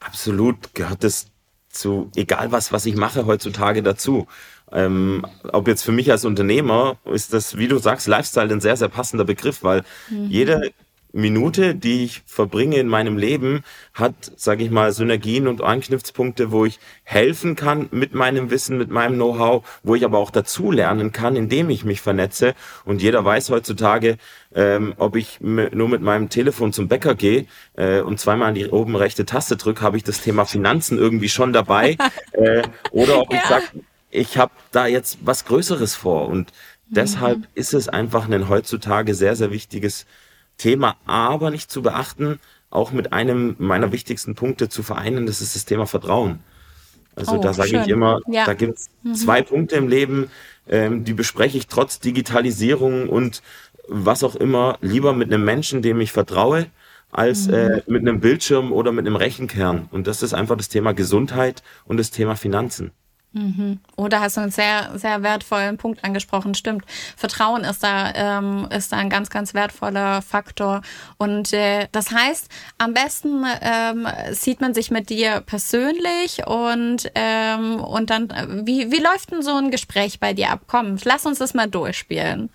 Absolut 0.06 0.74
gehört 0.74 1.04
das 1.04 1.28
zu, 1.70 2.12
egal 2.16 2.52
was, 2.52 2.72
was 2.72 2.86
ich 2.86 2.96
mache 2.96 3.26
heutzutage 3.26 3.84
dazu. 3.84 4.28
Ähm, 4.72 5.26
ob 5.52 5.68
jetzt 5.68 5.84
für 5.84 5.92
mich 5.92 6.12
als 6.12 6.26
Unternehmer 6.26 6.98
ist 7.06 7.34
das, 7.34 7.58
wie 7.58 7.68
du 7.68 7.78
sagst, 7.78 8.08
Lifestyle 8.08 8.52
ein 8.52 8.62
sehr, 8.62 8.78
sehr 8.78 8.90
passender 8.90 9.26
Begriff, 9.26 9.64
weil 9.64 9.84
mhm. 10.10 10.28
jede 10.30 10.72
Minute, 11.14 11.76
die 11.76 12.04
ich 12.04 12.24
verbringe 12.26 12.78
in 12.78 12.88
meinem 12.88 13.18
Leben, 13.18 13.64
hat, 13.94 14.16
sage 14.36 14.64
ich 14.64 14.72
mal, 14.72 14.92
Synergien 14.92 15.48
und 15.48 15.62
Anknüpfpunkte, 15.62 16.52
wo 16.52 16.66
ich 16.66 16.80
helfen 17.04 17.56
kann 17.56 17.88
mit 17.92 18.16
meinem 18.16 18.50
Wissen, 18.50 18.80
mit 18.80 18.90
meinem 18.90 19.16
Know-how, 19.16 19.64
wo 19.84 19.94
ich 19.94 20.04
aber 20.06 20.18
auch 20.18 20.32
dazu 20.32 20.72
lernen 20.72 21.12
kann, 21.12 21.36
indem 21.36 21.70
ich 21.70 21.86
mich 21.86 22.02
vernetze. 22.02 22.56
Und 22.84 23.04
jeder 23.04 23.24
weiß 23.24 23.52
heutzutage, 23.52 24.18
ähm, 24.56 24.96
ob 24.98 25.16
ich 25.16 25.40
nur 25.40 25.88
mit 25.88 26.02
meinem 26.02 26.30
Telefon 26.30 26.74
zum 26.74 26.88
Bäcker 26.88 27.14
gehe 27.14 27.46
äh, 27.76 28.02
und 28.02 28.20
zweimal 28.20 28.50
an 28.50 28.56
die 28.56 28.68
oben 28.68 28.96
rechte 28.96 29.26
Taste 29.26 29.56
drücke, 29.56 29.84
habe 29.84 29.98
ich 29.98 30.04
das 30.04 30.22
Thema 30.22 30.46
Finanzen 30.46 30.98
irgendwie 30.98 31.30
schon 31.30 31.54
dabei. 31.54 31.96
äh, 32.32 32.64
oder 32.90 33.22
ob 33.22 33.32
ja. 33.32 33.40
ich 33.40 33.46
sage, 33.46 33.66
ich 34.10 34.38
habe 34.40 34.52
da 34.72 34.88
jetzt 34.88 35.20
was 35.22 35.46
Größeres 35.46 35.96
vor. 35.96 36.28
Und 36.28 36.52
deshalb 36.88 37.38
mhm. 37.38 37.48
ist 37.54 37.76
es 37.76 37.88
einfach 37.88 38.28
ein 38.28 38.50
heutzutage 38.50 39.14
sehr, 39.14 39.36
sehr 39.36 39.52
wichtiges 39.52 40.08
Thema, 40.64 40.96
aber 41.06 41.52
nicht 41.52 41.70
zu 41.70 41.82
beachten, 41.82 42.40
auch 42.70 42.94
mit 42.94 43.12
einem 43.12 43.56
meiner 43.60 43.92
wichtigsten 43.92 44.34
Punkte 44.34 44.70
zu 44.70 44.82
vereinen, 44.82 45.26
das 45.26 45.42
ist 45.42 45.56
das 45.56 45.66
Thema 45.66 45.86
Vertrauen. 45.86 46.40
Also 47.16 47.34
oh, 47.34 47.42
da 47.42 47.54
sage 47.54 47.82
ich 47.82 47.90
immer, 47.90 48.22
ja. 48.28 48.46
da 48.46 48.54
gibt 48.54 48.80
es 48.80 48.90
mhm. 49.04 49.14
zwei 49.14 49.42
Punkte 49.42 49.76
im 49.76 49.90
Leben, 49.90 50.32
ähm, 50.70 51.04
die 51.04 51.14
bespreche 51.14 51.58
ich 51.58 51.68
trotz 51.68 52.00
Digitalisierung 52.00 53.10
und 53.10 53.44
was 53.90 54.24
auch 54.24 54.38
immer 54.38 54.78
lieber 54.80 55.12
mit 55.12 55.32
einem 55.32 55.44
Menschen, 55.44 55.82
dem 55.82 56.00
ich 56.00 56.14
vertraue, 56.14 56.68
als 57.12 57.48
mhm. 57.48 57.54
äh, 57.54 57.82
mit 57.86 58.02
einem 58.02 58.22
Bildschirm 58.22 58.72
oder 58.72 58.94
mit 58.94 59.06
einem 59.06 59.18
Rechenkern. 59.18 59.90
Und 59.92 60.08
das 60.08 60.24
ist 60.24 60.34
einfach 60.34 60.56
das 60.56 60.70
Thema 60.70 60.94
Gesundheit 60.94 61.62
und 61.86 61.98
das 61.98 62.10
Thema 62.10 62.36
Finanzen. 62.36 62.92
Mhm. 63.34 63.80
Oh, 63.96 64.08
da 64.08 64.22
hast 64.22 64.38
du 64.38 64.42
einen 64.42 64.52
sehr, 64.52 64.92
sehr 64.96 65.24
wertvollen 65.24 65.78
Punkt 65.78 66.04
angesprochen. 66.04 66.54
Stimmt. 66.54 66.86
Vertrauen 67.18 67.64
ist 67.64 67.84
da, 67.84 68.14
ähm, 68.14 68.68
ist 68.70 68.92
da 68.92 68.98
ein 68.98 69.10
ganz, 69.10 69.30
ganz 69.32 69.56
wertvoller 69.56 70.22
Faktor. 70.22 70.82
Und 71.18 71.52
äh, 71.52 71.88
das 71.92 72.12
heißt, 72.12 72.50
am 72.78 72.94
besten 72.94 73.44
ähm, 73.62 74.08
sieht 74.32 74.62
man 74.62 74.76
sich 74.76 74.92
mit 74.92 75.10
dir 75.10 75.42
persönlich 75.42 76.46
und, 76.46 77.12
ähm, 77.16 77.80
und 77.80 78.12
dann, 78.12 78.30
äh, 78.30 78.48
wie, 78.66 78.92
wie 78.92 79.02
läuft 79.02 79.32
denn 79.32 79.42
so 79.42 79.56
ein 79.56 79.72
Gespräch 79.72 80.20
bei 80.20 80.34
dir 80.34 80.52
ab? 80.52 80.62
Komm, 80.68 80.98
lass 81.04 81.26
uns 81.26 81.40
das 81.40 81.56
mal 81.56 81.68
durchspielen 81.68 82.50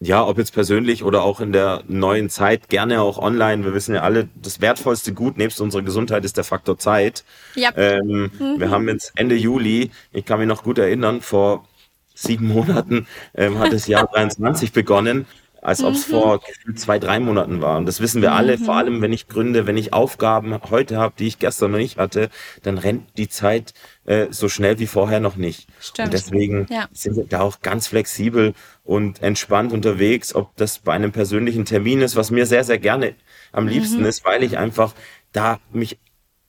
ja, 0.00 0.26
ob 0.26 0.38
jetzt 0.38 0.52
persönlich 0.52 1.02
oder 1.04 1.22
auch 1.22 1.40
in 1.40 1.52
der 1.52 1.82
neuen 1.88 2.28
Zeit, 2.28 2.68
gerne 2.68 3.00
auch 3.00 3.18
online. 3.18 3.64
Wir 3.64 3.74
wissen 3.74 3.94
ja 3.94 4.02
alle, 4.02 4.28
das 4.34 4.60
wertvollste 4.60 5.14
Gut 5.14 5.38
nebst 5.38 5.60
unserer 5.60 5.82
Gesundheit 5.82 6.24
ist 6.24 6.36
der 6.36 6.44
Faktor 6.44 6.78
Zeit. 6.78 7.24
Ja. 7.54 7.70
Ähm, 7.76 8.30
mhm. 8.38 8.60
Wir 8.60 8.70
haben 8.70 8.88
jetzt 8.88 9.12
Ende 9.16 9.36
Juli, 9.36 9.90
ich 10.12 10.24
kann 10.24 10.38
mich 10.38 10.48
noch 10.48 10.62
gut 10.62 10.78
erinnern, 10.78 11.20
vor 11.20 11.66
sieben 12.14 12.46
Monaten 12.48 13.06
ähm, 13.34 13.58
hat 13.58 13.72
das 13.72 13.86
Jahr 13.86 14.06
23 14.12 14.72
begonnen 14.72 15.26
als 15.64 15.82
ob 15.82 15.94
es 15.94 16.06
mhm. 16.06 16.12
vor 16.12 16.40
zwei, 16.76 16.98
drei 16.98 17.18
Monaten 17.18 17.62
war. 17.62 17.78
Und 17.78 17.86
das 17.86 18.00
wissen 18.00 18.20
wir 18.20 18.32
alle, 18.32 18.58
vor 18.58 18.74
mhm. 18.74 18.80
allem 18.80 19.02
wenn 19.02 19.14
ich 19.14 19.28
gründe, 19.28 19.66
wenn 19.66 19.78
ich 19.78 19.94
Aufgaben 19.94 20.54
heute 20.70 20.98
habe, 20.98 21.14
die 21.18 21.26
ich 21.26 21.38
gestern 21.38 21.70
noch 21.70 21.78
nicht 21.78 21.96
hatte, 21.96 22.28
dann 22.62 22.76
rennt 22.76 23.16
die 23.16 23.28
Zeit 23.28 23.72
äh, 24.04 24.26
so 24.30 24.50
schnell 24.50 24.78
wie 24.78 24.86
vorher 24.86 25.20
noch 25.20 25.36
nicht. 25.36 25.66
Stimmt. 25.80 26.08
Und 26.08 26.12
deswegen 26.12 26.66
ja. 26.68 26.86
sind 26.92 27.16
wir 27.16 27.24
da 27.24 27.40
auch 27.40 27.62
ganz 27.62 27.86
flexibel 27.86 28.52
und 28.84 29.22
entspannt 29.22 29.72
unterwegs, 29.72 30.34
ob 30.34 30.54
das 30.56 30.80
bei 30.80 30.92
einem 30.92 31.12
persönlichen 31.12 31.64
Termin 31.64 32.02
ist, 32.02 32.14
was 32.14 32.30
mir 32.30 32.44
sehr, 32.44 32.64
sehr 32.64 32.78
gerne 32.78 33.14
am 33.50 33.66
liebsten 33.66 34.00
mhm. 34.00 34.06
ist, 34.06 34.22
weil 34.26 34.42
ich 34.42 34.58
einfach 34.58 34.92
da 35.32 35.60
mich 35.72 35.98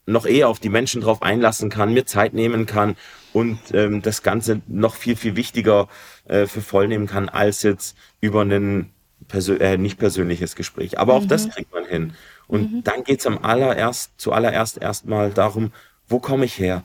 noch 0.05 0.25
eher 0.25 0.49
auf 0.49 0.59
die 0.59 0.69
Menschen 0.69 1.01
drauf 1.01 1.21
einlassen 1.21 1.69
kann, 1.69 1.93
mir 1.93 2.05
Zeit 2.05 2.33
nehmen 2.33 2.65
kann 2.65 2.97
und 3.31 3.59
ähm, 3.73 4.01
das 4.01 4.23
Ganze 4.23 4.61
noch 4.67 4.95
viel, 4.95 5.15
viel 5.15 5.37
wichtiger 5.37 5.87
äh, 6.25 6.47
für 6.47 6.61
voll 6.61 6.89
nehmen 6.89 7.07
kann, 7.07 7.29
als 7.29 7.63
jetzt 7.63 7.97
über 8.19 8.41
einen 8.41 8.91
persö 9.27 9.57
äh, 9.57 9.77
nicht 9.77 9.97
persönliches 9.97 10.55
Gespräch. 10.55 10.99
Aber 10.99 11.13
auch 11.13 11.23
mhm. 11.23 11.27
das 11.27 11.49
kriegt 11.49 11.71
man 11.73 11.85
hin. 11.85 12.13
Und 12.47 12.71
mhm. 12.71 12.83
dann 12.83 13.03
geht's 13.03 13.25
am 13.25 13.39
allererst, 13.43 14.11
zuallererst 14.17 14.77
erstmal 14.77 15.31
darum, 15.31 15.71
wo 16.07 16.19
komme 16.19 16.45
ich 16.45 16.59
her? 16.59 16.83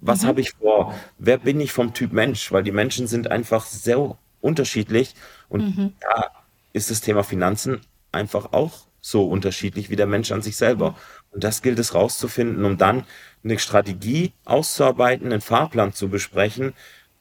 Was 0.00 0.22
mhm. 0.22 0.26
habe 0.28 0.40
ich 0.40 0.52
vor? 0.52 0.94
Wer 1.18 1.38
bin 1.38 1.60
ich 1.60 1.72
vom 1.72 1.92
Typ 1.94 2.12
Mensch? 2.12 2.52
Weil 2.52 2.62
die 2.62 2.72
Menschen 2.72 3.06
sind 3.06 3.30
einfach 3.30 3.66
sehr 3.66 4.16
unterschiedlich. 4.40 5.14
Und 5.48 5.76
mhm. 5.76 5.92
da 6.00 6.30
ist 6.72 6.90
das 6.90 7.00
Thema 7.00 7.22
Finanzen 7.22 7.80
einfach 8.12 8.52
auch 8.52 8.86
so 9.00 9.26
unterschiedlich 9.26 9.90
wie 9.90 9.96
der 9.96 10.06
Mensch 10.06 10.32
an 10.32 10.42
sich 10.42 10.56
selber. 10.56 10.94
Und 11.32 11.44
das 11.44 11.62
gilt 11.62 11.78
es 11.78 11.94
rauszufinden, 11.94 12.64
um 12.64 12.78
dann 12.78 13.04
eine 13.42 13.58
Strategie 13.58 14.32
auszuarbeiten, 14.44 15.32
einen 15.32 15.40
Fahrplan 15.40 15.92
zu 15.92 16.08
besprechen, 16.08 16.72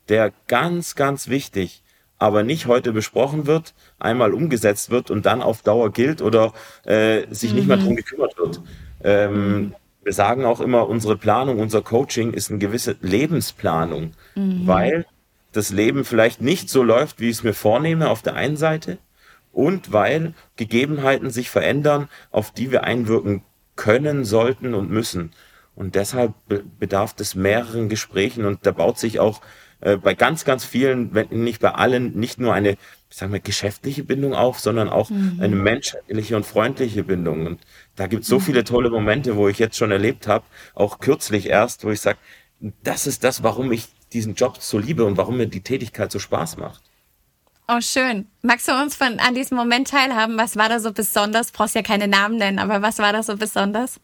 der 0.07 0.31
ganz, 0.47 0.95
ganz 0.95 1.27
wichtig 1.27 1.83
aber 2.21 2.43
nicht 2.43 2.67
heute 2.67 2.93
besprochen 2.93 3.47
wird, 3.47 3.73
einmal 3.97 4.35
umgesetzt 4.35 4.91
wird 4.91 5.09
und 5.09 5.25
dann 5.25 5.41
auf 5.41 5.63
Dauer 5.63 5.91
gilt 5.91 6.21
oder 6.21 6.53
äh, 6.85 7.23
sich 7.31 7.49
mhm. 7.49 7.55
nicht 7.55 7.67
mehr 7.67 7.77
drum 7.77 7.95
gekümmert 7.95 8.37
wird. 8.37 8.61
Ähm, 9.03 9.33
mhm. 9.33 9.75
Wir 10.03 10.13
sagen 10.13 10.45
auch 10.45 10.61
immer, 10.61 10.87
unsere 10.87 11.17
Planung, 11.17 11.57
unser 11.57 11.81
Coaching 11.81 12.33
ist 12.33 12.51
eine 12.51 12.59
gewisse 12.59 12.95
Lebensplanung, 13.01 14.11
mhm. 14.35 14.67
weil 14.67 15.07
das 15.51 15.71
Leben 15.71 16.05
vielleicht 16.05 16.41
nicht 16.41 16.69
so 16.69 16.83
läuft, 16.83 17.19
wie 17.19 17.29
ich 17.29 17.37
es 17.37 17.43
mir 17.43 17.55
vornehme 17.55 18.07
auf 18.11 18.21
der 18.21 18.35
einen 18.35 18.55
Seite 18.55 18.99
und 19.51 19.91
weil 19.91 20.35
Gegebenheiten 20.57 21.31
sich 21.31 21.49
verändern, 21.49 22.07
auf 22.29 22.51
die 22.51 22.69
wir 22.69 22.83
einwirken 22.83 23.41
können, 23.75 24.25
sollten 24.25 24.75
und 24.75 24.91
müssen. 24.91 25.31
Und 25.73 25.95
deshalb 25.95 26.33
bedarf 26.77 27.15
es 27.19 27.33
mehreren 27.33 27.89
Gesprächen 27.89 28.45
und 28.45 28.63
da 28.67 28.71
baut 28.71 28.99
sich 28.99 29.19
auch 29.19 29.41
äh, 29.81 29.97
bei 29.97 30.13
ganz, 30.13 30.45
ganz 30.45 30.63
vielen, 30.63 31.13
wenn 31.13 31.27
nicht 31.29 31.61
bei 31.61 31.71
allen, 31.71 32.17
nicht 32.17 32.39
nur 32.39 32.53
eine, 32.53 32.77
sagen 33.09 33.33
wir, 33.33 33.39
geschäftliche 33.39 34.03
Bindung 34.03 34.33
auf, 34.33 34.59
sondern 34.59 34.89
auch 34.89 35.09
mhm. 35.09 35.39
eine 35.41 35.55
menschliche 35.55 36.35
und 36.35 36.45
freundliche 36.45 37.03
Bindung. 37.03 37.45
Und 37.45 37.59
da 37.95 38.07
gibt 38.07 38.23
es 38.23 38.29
so 38.29 38.37
mhm. 38.37 38.43
viele 38.43 38.63
tolle 38.63 38.89
Momente, 38.89 39.35
wo 39.35 39.47
ich 39.47 39.59
jetzt 39.59 39.77
schon 39.77 39.91
erlebt 39.91 40.27
habe, 40.27 40.45
auch 40.75 40.99
kürzlich 40.99 41.47
erst, 41.47 41.83
wo 41.83 41.89
ich 41.89 41.99
sage, 41.99 42.19
das 42.83 43.07
ist 43.07 43.23
das, 43.23 43.43
warum 43.43 43.71
ich 43.71 43.87
diesen 44.13 44.35
Job 44.35 44.57
so 44.59 44.77
liebe 44.77 45.03
und 45.03 45.17
warum 45.17 45.37
mir 45.37 45.47
die 45.47 45.61
Tätigkeit 45.61 46.11
so 46.11 46.19
Spaß 46.19 46.57
macht. 46.57 46.81
Oh, 47.67 47.79
schön. 47.79 48.27
Magst 48.41 48.67
du 48.67 48.73
uns 48.73 48.95
von, 48.95 49.19
an 49.19 49.33
diesem 49.33 49.55
Moment 49.55 49.89
teilhaben? 49.89 50.37
Was 50.37 50.57
war 50.57 50.67
da 50.67 50.79
so 50.79 50.91
besonders? 50.91 51.51
Du 51.51 51.57
brauchst 51.57 51.73
ja 51.73 51.81
keine 51.81 52.07
Namen 52.07 52.37
nennen, 52.37 52.59
aber 52.59 52.81
was 52.81 52.99
war 52.99 53.13
da 53.13 53.23
so 53.23 53.37
besonders? 53.37 53.99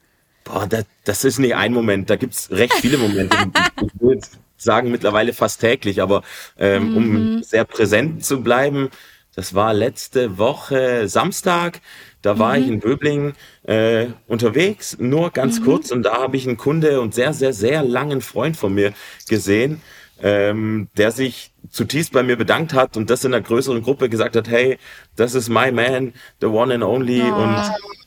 Boah, 0.46 0.66
das, 0.66 0.86
das 1.04 1.26
ist 1.26 1.40
nicht 1.40 1.56
ein 1.56 1.74
Moment. 1.74 2.10
Da 2.10 2.16
gibt 2.16 2.34
es 2.34 2.50
recht 2.50 2.74
viele 2.76 2.98
Momente. 2.98 3.36
sagen 4.58 4.92
mittlerweile 4.92 5.34
fast 5.34 5.62
täglich, 5.62 6.02
aber 6.02 6.24
ähm, 6.58 6.90
mhm. 6.90 6.98
um 6.98 7.44
sehr 7.44 7.66
präsent 7.66 8.26
zu 8.26 8.42
bleiben, 8.42 8.90
das 9.38 9.54
war 9.54 9.72
letzte 9.72 10.40
Woche 10.40 11.08
Samstag. 11.08 11.82
Da 12.24 12.40
war 12.40 12.58
mhm. 12.58 12.64
ich 12.64 12.68
in 12.70 12.80
Böblingen 12.80 13.34
äh, 13.68 14.08
unterwegs, 14.28 14.98
nur 15.00 15.30
ganz 15.30 15.60
mhm. 15.60 15.66
kurz, 15.66 15.92
und 15.92 16.04
da 16.04 16.18
habe 16.18 16.38
ich 16.38 16.48
einen 16.48 16.58
Kunde 16.58 17.00
und 17.00 17.14
sehr, 17.14 17.34
sehr, 17.34 17.54
sehr 17.54 17.84
langen 17.84 18.22
Freund 18.22 18.58
von 18.58 18.74
mir 18.74 18.94
gesehen, 19.30 19.82
ähm, 20.24 20.88
der 20.98 21.12
sich 21.12 21.52
zutiefst 21.70 22.12
bei 22.12 22.24
mir 22.24 22.36
bedankt 22.36 22.74
hat 22.74 22.98
und 22.98 23.12
das 23.12 23.24
in 23.24 23.34
einer 23.34 23.44
größeren 23.44 23.84
Gruppe 23.84 24.10
gesagt 24.10 24.36
hat, 24.36 24.50
hey, 24.50 24.80
das 25.16 25.36
ist 25.36 25.50
my 25.50 25.72
man, 25.72 26.14
the 26.42 26.48
one 26.48 26.74
and 26.74 26.84
only, 26.84 27.22
oh, 27.22 27.36
und 27.36 27.56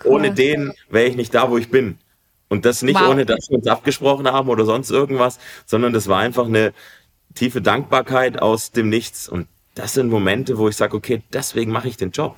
cool. 0.05 0.13
ohne 0.13 0.35
den 0.35 0.73
wäre 0.89 1.07
ich 1.07 1.17
nicht 1.17 1.33
da, 1.33 1.49
wo 1.49 1.59
ich 1.59 1.71
bin. 1.71 1.99
Und 2.51 2.67
das 2.67 2.83
nicht 2.83 3.01
wow. 3.01 3.09
ohne, 3.09 3.25
dass 3.25 3.49
wir 3.49 3.59
uns 3.59 3.67
abgesprochen 3.69 4.27
haben 4.27 4.49
oder 4.49 4.65
sonst 4.67 4.91
irgendwas, 4.91 5.39
sondern 5.67 5.93
das 5.93 6.09
war 6.09 6.19
einfach 6.19 6.47
eine 6.47 6.75
tiefe 7.35 7.63
Dankbarkeit 7.63 8.43
aus 8.43 8.73
dem 8.73 8.89
Nichts. 8.89 9.29
Und 9.29 9.47
das 9.77 9.95
sind 9.95 10.11
Momente, 10.11 10.59
wo 10.59 10.69
ich 10.69 10.77
sage, 10.77 10.97
okay, 10.97 11.23
deswegen 11.33 11.71
mache 11.71 11.89
ich 11.89 11.97
den 11.97 12.11
Job. 12.11 12.37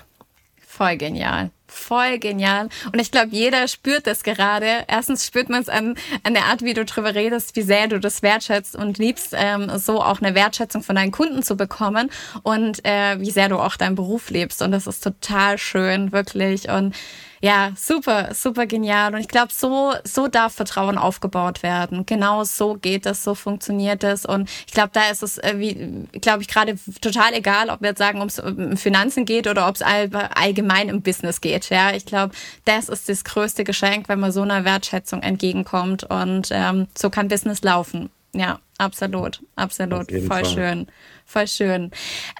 Voll 0.72 0.96
genial. 0.96 1.50
Voll 1.66 2.18
genial. 2.18 2.68
Und 2.92 3.00
ich 3.00 3.10
glaube, 3.10 3.28
jeder 3.30 3.68
spürt 3.68 4.06
das 4.06 4.22
gerade. 4.22 4.84
Erstens 4.88 5.26
spürt 5.26 5.48
man 5.48 5.62
es 5.62 5.68
an, 5.68 5.96
an 6.22 6.34
der 6.34 6.46
Art, 6.46 6.62
wie 6.62 6.74
du 6.74 6.84
drüber 6.84 7.14
redest, 7.14 7.56
wie 7.56 7.62
sehr 7.62 7.88
du 7.88 7.98
das 7.98 8.22
wertschätzt 8.22 8.76
und 8.76 8.98
liebst, 8.98 9.34
ähm, 9.34 9.70
so 9.78 10.02
auch 10.02 10.20
eine 10.20 10.34
Wertschätzung 10.34 10.82
von 10.82 10.96
deinen 10.96 11.10
Kunden 11.10 11.42
zu 11.42 11.56
bekommen 11.56 12.10
und 12.42 12.84
äh, 12.84 13.18
wie 13.20 13.30
sehr 13.30 13.48
du 13.48 13.58
auch 13.58 13.76
deinen 13.76 13.94
Beruf 13.94 14.28
lebst. 14.30 14.60
Und 14.60 14.72
das 14.72 14.86
ist 14.86 15.02
total 15.02 15.56
schön, 15.56 16.12
wirklich. 16.12 16.68
Und 16.68 16.94
ja, 17.44 17.72
super, 17.76 18.32
super 18.34 18.66
genial. 18.66 19.14
Und 19.14 19.20
ich 19.20 19.26
glaube, 19.26 19.48
so, 19.52 19.92
so 20.04 20.28
darf 20.28 20.54
Vertrauen 20.54 20.96
aufgebaut 20.96 21.64
werden. 21.64 22.06
Genau 22.06 22.44
so 22.44 22.74
geht 22.74 23.04
das, 23.04 23.24
so 23.24 23.34
funktioniert 23.34 24.04
es. 24.04 24.24
Und 24.24 24.48
ich 24.64 24.72
glaube, 24.72 24.90
da 24.92 25.10
ist 25.10 25.24
es, 25.24 25.38
äh, 25.38 25.54
wie, 25.58 26.06
glaube 26.20 26.42
ich, 26.42 26.48
gerade 26.48 26.76
total 27.00 27.34
egal, 27.34 27.68
ob 27.68 27.80
wir 27.80 27.88
jetzt 27.88 27.98
sagen, 27.98 28.22
ob 28.22 28.28
es 28.28 28.38
um 28.38 28.76
Finanzen 28.76 29.24
geht 29.24 29.48
oder 29.48 29.66
ob 29.68 29.74
es 29.74 29.82
allgemein 29.82 30.88
im 30.88 31.02
Business 31.02 31.40
geht. 31.40 31.68
Ja, 31.68 31.92
ich 31.92 32.06
glaube, 32.06 32.32
das 32.64 32.88
ist 32.88 33.08
das 33.08 33.24
größte 33.24 33.64
Geschenk, 33.64 34.08
wenn 34.08 34.20
man 34.20 34.30
so 34.30 34.42
einer 34.42 34.64
Wertschätzung 34.64 35.22
entgegenkommt. 35.22 36.04
Und 36.04 36.50
ähm, 36.52 36.86
so 36.96 37.10
kann 37.10 37.26
Business 37.26 37.62
laufen. 37.62 38.08
Ja, 38.34 38.60
absolut, 38.78 39.42
absolut. 39.56 40.10
Voll 40.10 40.26
Fall. 40.26 40.44
schön. 40.46 40.86
Voll 41.26 41.46
schön. 41.46 41.90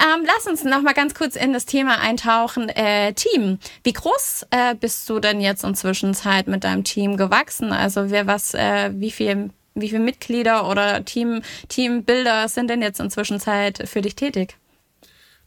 Ähm, 0.01 0.27
lass 0.27 0.47
uns 0.47 0.65
noch 0.65 0.81
mal 0.81 0.95
ganz 0.95 1.15
kurz 1.15 1.37
in 1.37 1.53
das 1.53 1.67
Thema 1.67 2.01
eintauchen. 2.01 2.69
Äh, 2.71 3.13
Team. 3.13 3.59
Wie 3.85 3.93
groß 3.93 4.47
äh, 4.51 4.75
bist 4.75 5.09
du 5.11 5.21
denn 5.21 5.41
jetzt 5.41 5.65
inzwischen 5.65 6.15
Zeit 6.15 6.47
mit 6.47 6.65
deinem 6.65 6.85
Team 6.85 7.17
gewachsen? 7.17 7.73
Also 7.73 8.11
wer 8.11 8.27
was, 8.27 8.55
äh, 8.55 8.91
wie 8.95 9.11
viel, 9.11 9.51
wie 9.75 9.91
viele 9.91 10.03
Mitglieder 10.03 10.69
oder 10.69 11.05
Team, 11.05 11.43
Teambilder 11.69 12.49
sind 12.49 12.71
denn 12.71 12.81
jetzt 12.81 13.01
inzwischen 13.01 13.39
Zeit 13.39 13.87
für 13.87 14.01
dich 14.01 14.17
tätig? 14.17 14.57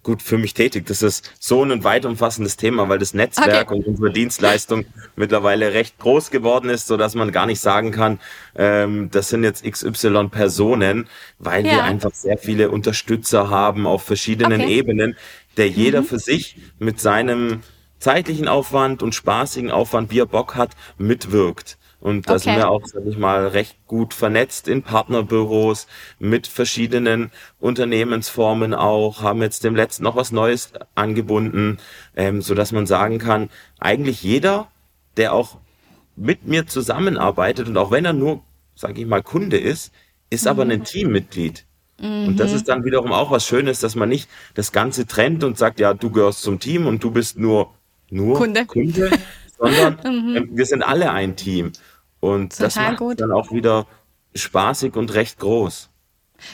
Gut 0.05 0.21
für 0.21 0.37
mich 0.37 0.53
tätig. 0.53 0.85
Das 0.85 1.01
ist 1.01 1.33
so 1.39 1.63
ein 1.63 1.83
weit 1.83 2.05
umfassendes 2.05 2.55
Thema, 2.55 2.87
weil 2.87 2.99
das 2.99 3.13
Netzwerk 3.13 3.71
okay. 3.71 3.79
und 3.79 3.87
unsere 3.87 4.13
Dienstleistung 4.13 4.85
mittlerweile 5.17 5.73
recht 5.73 5.99
groß 5.99 6.31
geworden 6.31 6.69
ist, 6.69 6.87
so 6.87 6.95
dass 6.95 7.15
man 7.15 7.33
gar 7.33 7.45
nicht 7.45 7.59
sagen 7.59 7.91
kann, 7.91 8.19
ähm, 8.55 9.09
das 9.11 9.27
sind 9.29 9.43
jetzt 9.43 9.65
XY 9.69 10.29
Personen, 10.29 11.09
weil 11.39 11.65
ja. 11.65 11.71
wir 11.73 11.83
einfach 11.83 12.13
sehr 12.13 12.37
viele 12.37 12.69
Unterstützer 12.71 13.49
haben 13.49 13.85
auf 13.85 14.03
verschiedenen 14.03 14.61
okay. 14.61 14.77
Ebenen, 14.77 15.17
der 15.57 15.67
jeder 15.67 16.01
mhm. 16.01 16.05
für 16.05 16.19
sich 16.19 16.57
mit 16.79 17.01
seinem 17.01 17.61
zeitlichen 17.99 18.47
Aufwand 18.47 19.01
und 19.01 19.15
spaßigen 19.15 19.71
Aufwand, 19.71 20.11
wie 20.11 20.19
er 20.19 20.27
Bock 20.27 20.55
hat, 20.55 20.71
mitwirkt. 20.97 21.77
Und 22.05 22.29
da 22.29 22.33
okay. 22.33 22.43
sind 22.43 22.57
wir 22.57 22.69
auch, 22.69 22.83
sag 22.85 23.03
ich 23.07 23.17
mal, 23.17 23.47
recht 23.47 23.87
gut 23.87 24.13
vernetzt 24.13 24.67
in 24.67 24.83
Partnerbüros 24.83 25.87
mit 26.19 26.45
verschiedenen 26.45 27.31
Unternehmensformen 27.59 28.75
auch, 28.75 29.23
haben 29.23 29.41
jetzt 29.41 29.63
dem 29.63 29.75
letzten 29.75 30.03
noch 30.03 30.15
was 30.15 30.31
Neues 30.31 30.71
angebunden, 30.93 31.79
ähm, 32.15 32.43
so 32.43 32.53
dass 32.53 32.71
man 32.71 32.85
sagen 32.85 33.17
kann, 33.17 33.49
eigentlich 33.79 34.21
jeder, 34.21 34.67
der 35.17 35.33
auch 35.33 35.57
mit 36.15 36.45
mir 36.45 36.67
zusammenarbeitet 36.67 37.67
und 37.67 37.75
auch 37.75 37.89
wenn 37.89 38.05
er 38.05 38.13
nur, 38.13 38.43
sage 38.75 39.01
ich 39.01 39.07
mal, 39.07 39.23
Kunde 39.23 39.57
ist, 39.57 39.91
ist 40.29 40.43
mhm. 40.43 40.49
aber 40.51 40.61
ein 40.61 40.83
Teammitglied. 40.83 41.65
Mhm. 41.99 42.27
Und 42.27 42.39
das 42.39 42.51
mhm. 42.51 42.57
ist 42.57 42.69
dann 42.69 42.85
wiederum 42.85 43.13
auch 43.13 43.31
was 43.31 43.47
Schönes, 43.47 43.79
dass 43.79 43.95
man 43.95 44.09
nicht 44.09 44.29
das 44.53 44.71
Ganze 44.71 45.07
trennt 45.07 45.43
und 45.43 45.57
sagt, 45.57 45.79
ja, 45.79 45.95
du 45.95 46.11
gehörst 46.11 46.43
zum 46.43 46.59
Team 46.59 46.85
und 46.85 47.03
du 47.03 47.09
bist 47.09 47.39
nur, 47.39 47.73
nur 48.11 48.37
Kunde, 48.37 48.67
Kunde 48.67 49.09
sondern 49.57 49.97
mhm. 50.03 50.35
Ähm, 50.35 50.49
wir 50.51 50.65
sind 50.65 50.83
alle 50.83 51.11
ein 51.11 51.35
Team. 51.35 51.71
Und 52.25 52.53
Total 52.53 52.65
das 52.67 52.75
macht 52.75 52.97
gut. 52.97 53.21
dann 53.21 53.31
auch 53.31 53.51
wieder 53.51 53.85
spaßig 54.33 54.95
und 54.95 55.13
recht 55.13 55.39
groß. 55.39 55.89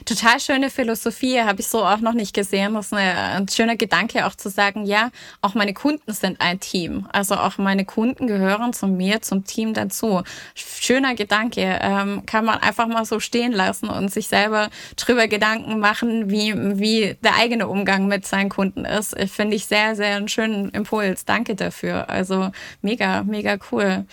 Total 0.06 0.40
schöne 0.40 0.70
Philosophie, 0.70 1.42
habe 1.42 1.62
ich 1.62 1.68
so 1.68 1.84
auch 1.84 1.98
noch 1.98 2.13
nicht 2.13 2.36
gesehen. 2.36 2.75
Das 2.75 2.88
ist 2.88 2.94
eine, 2.94 3.18
ein 3.18 3.48
schöner 3.48 3.75
Gedanke 3.75 4.28
auch 4.28 4.36
zu 4.36 4.50
sagen, 4.50 4.86
ja, 4.86 5.10
auch 5.42 5.56
meine 5.56 5.74
Kunden 5.74 6.13
sind 6.13 6.40
ein 6.40 6.60
Team. 6.60 7.08
Also 7.12 7.36
auch 7.36 7.58
meine 7.58 7.84
Kunden 7.84 8.28
gehören 8.28 8.74
zu 8.74 8.88
mir, 8.88 9.22
zum 9.22 9.44
Team 9.44 9.74
dazu. 9.74 10.22
Schöner 10.54 11.16
Gedanke, 11.16 11.80
ähm, 11.82 12.25
kann 12.28 12.46
man 12.46 12.60
einfach 12.60 12.88
mal 12.88 13.06
so 13.06 13.20
stehen 13.20 13.51
lassen 13.54 13.90
und 13.90 14.12
sich 14.12 14.28
selber 14.28 14.70
drüber 14.98 15.28
Gedanken 15.28 15.80
machen, 15.80 16.30
wie, 16.30 16.54
wie 16.80 17.18
der 17.24 17.36
eigene 17.36 17.68
Umgang 17.68 18.08
mit 18.08 18.28
seinen 18.28 18.50
Kunden 18.50 18.86
ist. 18.86 19.16
Finde 19.32 19.56
ich 19.56 19.66
sehr, 19.66 19.96
sehr 19.96 20.16
einen 20.16 20.28
schönen 20.28 20.70
Impuls. 20.70 21.25
Danke 21.25 21.56
dafür. 21.56 22.08
Also 22.08 22.51
mega, 22.82 23.24
mega 23.24 23.58
cool. 23.72 24.06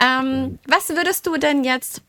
Ähm, 0.00 0.58
was 0.66 0.88
würdest 0.88 1.26
du 1.26 1.36
denn 1.36 1.64
jetzt 1.64 2.02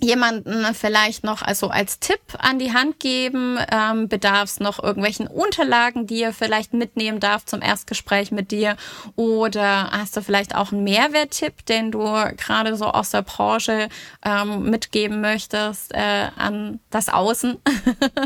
jemanden 0.00 0.64
vielleicht 0.74 1.24
noch 1.24 1.42
also 1.42 1.68
als 1.68 1.98
Tipp 1.98 2.20
an 2.38 2.58
die 2.58 2.72
Hand 2.72 3.00
geben? 3.00 3.58
Ähm, 3.72 4.08
bedarf 4.08 4.44
es 4.44 4.60
noch 4.60 4.82
irgendwelchen 4.82 5.26
Unterlagen, 5.26 6.06
die 6.06 6.20
ihr 6.20 6.32
vielleicht 6.32 6.72
mitnehmen 6.72 7.20
darf 7.20 7.44
zum 7.44 7.62
Erstgespräch 7.62 8.30
mit 8.30 8.50
dir? 8.50 8.76
Oder 9.16 9.90
hast 9.90 10.16
du 10.16 10.22
vielleicht 10.22 10.54
auch 10.54 10.72
einen 10.72 10.84
Mehrwerttipp, 10.84 11.64
den 11.66 11.90
du 11.90 12.00
gerade 12.36 12.76
so 12.76 12.86
aus 12.86 13.10
der 13.10 13.22
Branche 13.22 13.88
ähm, 14.24 14.70
mitgeben 14.70 15.20
möchtest 15.20 15.94
äh, 15.94 16.28
an 16.36 16.80
das 16.90 17.08
Außen? 17.08 17.56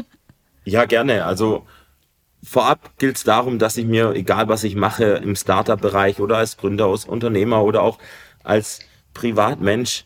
ja, 0.64 0.84
gerne. 0.84 1.24
Also 1.24 1.66
vorab 2.42 2.98
gilt 2.98 3.16
es 3.16 3.24
darum, 3.24 3.58
dass 3.58 3.76
ich 3.76 3.86
mir, 3.86 4.12
egal 4.12 4.48
was 4.48 4.64
ich 4.64 4.74
mache, 4.74 5.04
im 5.04 5.36
Startup-Bereich 5.36 6.20
oder 6.20 6.38
als 6.38 6.56
Gründer, 6.56 6.86
als 6.86 7.04
Unternehmer 7.04 7.62
oder 7.62 7.82
auch 7.82 7.98
als 8.44 8.80
Privatmensch 9.14 10.04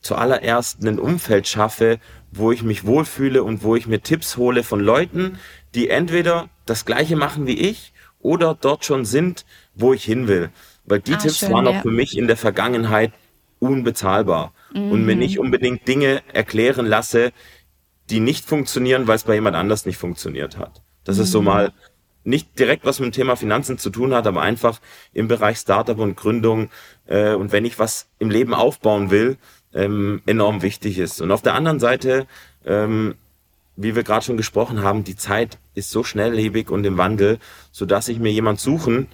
zuallererst 0.00 0.84
ein 0.84 0.98
Umfeld 0.98 1.48
schaffe, 1.48 1.98
wo 2.30 2.52
ich 2.52 2.62
mich 2.62 2.84
wohlfühle 2.84 3.42
und 3.42 3.62
wo 3.62 3.76
ich 3.76 3.86
mir 3.86 4.00
Tipps 4.00 4.36
hole 4.36 4.62
von 4.62 4.80
Leuten, 4.80 5.38
die 5.74 5.88
entweder 5.88 6.48
das 6.66 6.84
gleiche 6.84 7.16
machen 7.16 7.46
wie 7.46 7.58
ich 7.58 7.92
oder 8.20 8.56
dort 8.58 8.84
schon 8.84 9.04
sind, 9.04 9.44
wo 9.74 9.92
ich 9.92 10.04
hin 10.04 10.28
will. 10.28 10.50
Weil 10.84 11.00
die 11.00 11.14
ah, 11.14 11.18
Tipps 11.18 11.38
schön, 11.38 11.52
waren 11.52 11.66
ja. 11.66 11.72
auch 11.72 11.82
für 11.82 11.90
mich 11.90 12.16
in 12.16 12.26
der 12.26 12.36
Vergangenheit 12.36 13.12
unbezahlbar 13.58 14.52
mhm. 14.72 14.90
und 14.90 15.04
mir 15.04 15.16
nicht 15.16 15.38
unbedingt 15.38 15.88
Dinge 15.88 16.22
erklären 16.32 16.86
lasse, 16.86 17.32
die 18.10 18.20
nicht 18.20 18.44
funktionieren, 18.44 19.06
weil 19.06 19.16
es 19.16 19.24
bei 19.24 19.34
jemand 19.34 19.56
anders 19.56 19.86
nicht 19.86 19.96
funktioniert 19.96 20.58
hat. 20.58 20.82
Das 21.04 21.16
mhm. 21.16 21.22
ist 21.22 21.30
so 21.30 21.40
mhm. 21.40 21.46
mal 21.46 21.72
nicht 22.24 22.58
direkt 22.58 22.84
was 22.84 22.98
mit 23.00 23.08
dem 23.08 23.12
Thema 23.12 23.36
Finanzen 23.36 23.78
zu 23.78 23.90
tun 23.90 24.14
hat, 24.14 24.26
aber 24.26 24.42
einfach 24.42 24.80
im 25.12 25.28
Bereich 25.28 25.58
Startup 25.58 25.98
und 25.98 26.16
Gründung 26.16 26.70
äh, 27.06 27.34
und 27.34 27.52
wenn 27.52 27.64
ich 27.64 27.78
was 27.78 28.08
im 28.18 28.30
Leben 28.30 28.54
aufbauen 28.54 29.10
will, 29.10 29.36
ähm, 29.74 30.22
enorm 30.26 30.62
wichtig 30.62 30.98
ist. 30.98 31.20
Und 31.20 31.30
auf 31.30 31.42
der 31.42 31.54
anderen 31.54 31.80
Seite, 31.80 32.26
ähm, 32.64 33.14
wie 33.76 33.94
wir 33.94 34.04
gerade 34.04 34.24
schon 34.24 34.36
gesprochen 34.36 34.82
haben, 34.82 35.04
die 35.04 35.16
Zeit 35.16 35.58
ist 35.74 35.90
so 35.90 36.04
schnelllebig 36.04 36.70
und 36.70 36.84
im 36.84 36.96
Wandel, 36.96 37.38
so 37.72 37.86
dass 37.86 38.08
ich 38.08 38.18
mir 38.18 38.32
jemand 38.32 38.60
suchen 38.60 39.08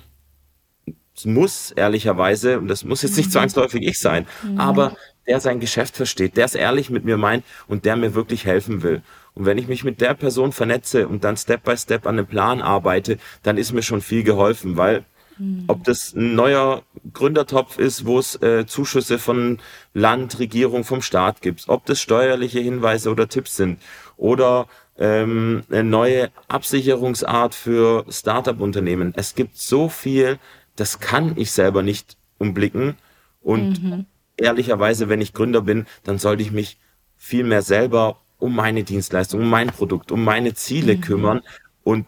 muss, 1.25 1.71
ehrlicherweise, 1.73 2.59
und 2.59 2.69
das 2.69 2.85
muss 2.85 3.03
jetzt 3.03 3.17
nicht 3.17 3.27
mhm. 3.27 3.33
zwangsläufig 3.33 3.87
ich 3.87 3.99
sein, 3.99 4.27
mhm. 4.43 4.59
aber 4.59 4.97
der 5.27 5.41
sein 5.41 5.61
Geschäft 5.61 5.97
versteht, 5.97 6.37
der 6.37 6.47
es 6.47 6.55
ehrlich 6.55 6.89
mit 6.89 7.05
mir 7.05 7.17
meint 7.17 7.45
und 7.69 7.85
der 7.85 7.97
mir 7.97 8.15
wirklich 8.15 8.47
helfen 8.47 8.83
will. 8.83 9.03
Und 9.35 9.47
wenn 9.47 9.59
ich 9.59 9.69
mich 9.69 9.85
mit 9.85 10.01
der 10.01 10.15
Person 10.15 10.53
vernetze 10.53 11.09
und 11.09 11.25
dann 11.25 11.37
Step 11.37 11.65
by 11.65 11.77
Step 11.77 12.07
an 12.07 12.19
einem 12.19 12.27
Plan 12.27 12.61
arbeite, 12.61 13.19
dann 13.43 13.59
ist 13.59 13.73
mir 13.73 13.83
schon 13.83 14.01
viel 14.01 14.23
geholfen, 14.23 14.77
weil 14.77 15.05
mhm. 15.39 15.65
ob 15.69 15.85
das 15.85 16.15
ein 16.15 16.35
neuer 16.35 16.83
Gründertopf 17.13 17.79
ist, 17.79 18.07
wo 18.07 18.19
es 18.19 18.41
äh, 18.43 18.67
Zuschüsse 18.67 19.19
von 19.19 19.59
Land, 19.95 20.39
Regierung, 20.39 20.85
vom 20.85 21.03
Staat 21.03 21.43
gibt, 21.43 21.69
ob 21.69 21.87
das 21.87 22.01
steuerliche 22.01 22.61
Hinweise 22.61 23.11
oder 23.11 23.29
Tipps 23.29 23.57
sind 23.57 23.79
oder 24.17 24.67
ähm, 24.99 25.63
eine 25.71 25.85
neue 25.85 26.31
Absicherungsart 26.49 27.55
für 27.55 28.05
Startup-Unternehmen. 28.09 29.13
Es 29.17 29.35
gibt 29.35 29.57
so 29.57 29.89
viel, 29.89 30.39
das 30.77 31.01
kann 31.01 31.33
ich 31.37 31.53
selber 31.53 31.83
nicht 31.83 32.17
umblicken 32.39 32.97
und 33.41 33.83
mhm. 33.83 34.07
ehrlicherweise, 34.37 35.09
wenn 35.09 35.21
ich 35.21 35.33
Gründer 35.33 35.63
bin, 35.63 35.87
dann 36.05 36.19
sollte 36.19 36.43
ich 36.43 36.53
mich 36.53 36.79
viel 37.17 37.45
mehr 37.45 37.63
selber 37.63 38.19
um 38.41 38.55
meine 38.55 38.83
Dienstleistung, 38.83 39.41
um 39.41 39.49
mein 39.49 39.69
Produkt, 39.69 40.11
um 40.11 40.25
meine 40.25 40.55
Ziele 40.55 40.97
mhm. 40.97 41.01
kümmern 41.01 41.41
und 41.85 42.07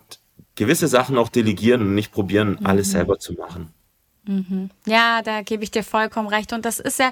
gewisse 0.55 0.89
Sachen 0.89 1.17
auch 1.19 1.29
delegieren 1.29 1.83
und 1.83 1.95
nicht 1.95 2.13
probieren, 2.13 2.57
mhm. 2.59 2.67
alles 2.67 2.91
selber 2.91 3.19
zu 3.19 3.35
machen. 3.35 3.73
Mhm. 4.25 4.71
Ja, 4.87 5.23
da 5.23 5.43
gebe 5.43 5.65
ich 5.65 5.71
dir 5.71 5.83
vollkommen 5.83 6.29
recht. 6.29 6.53
Und 6.53 6.65
das 6.65 6.79
ist 6.79 6.99
ja, 6.99 7.11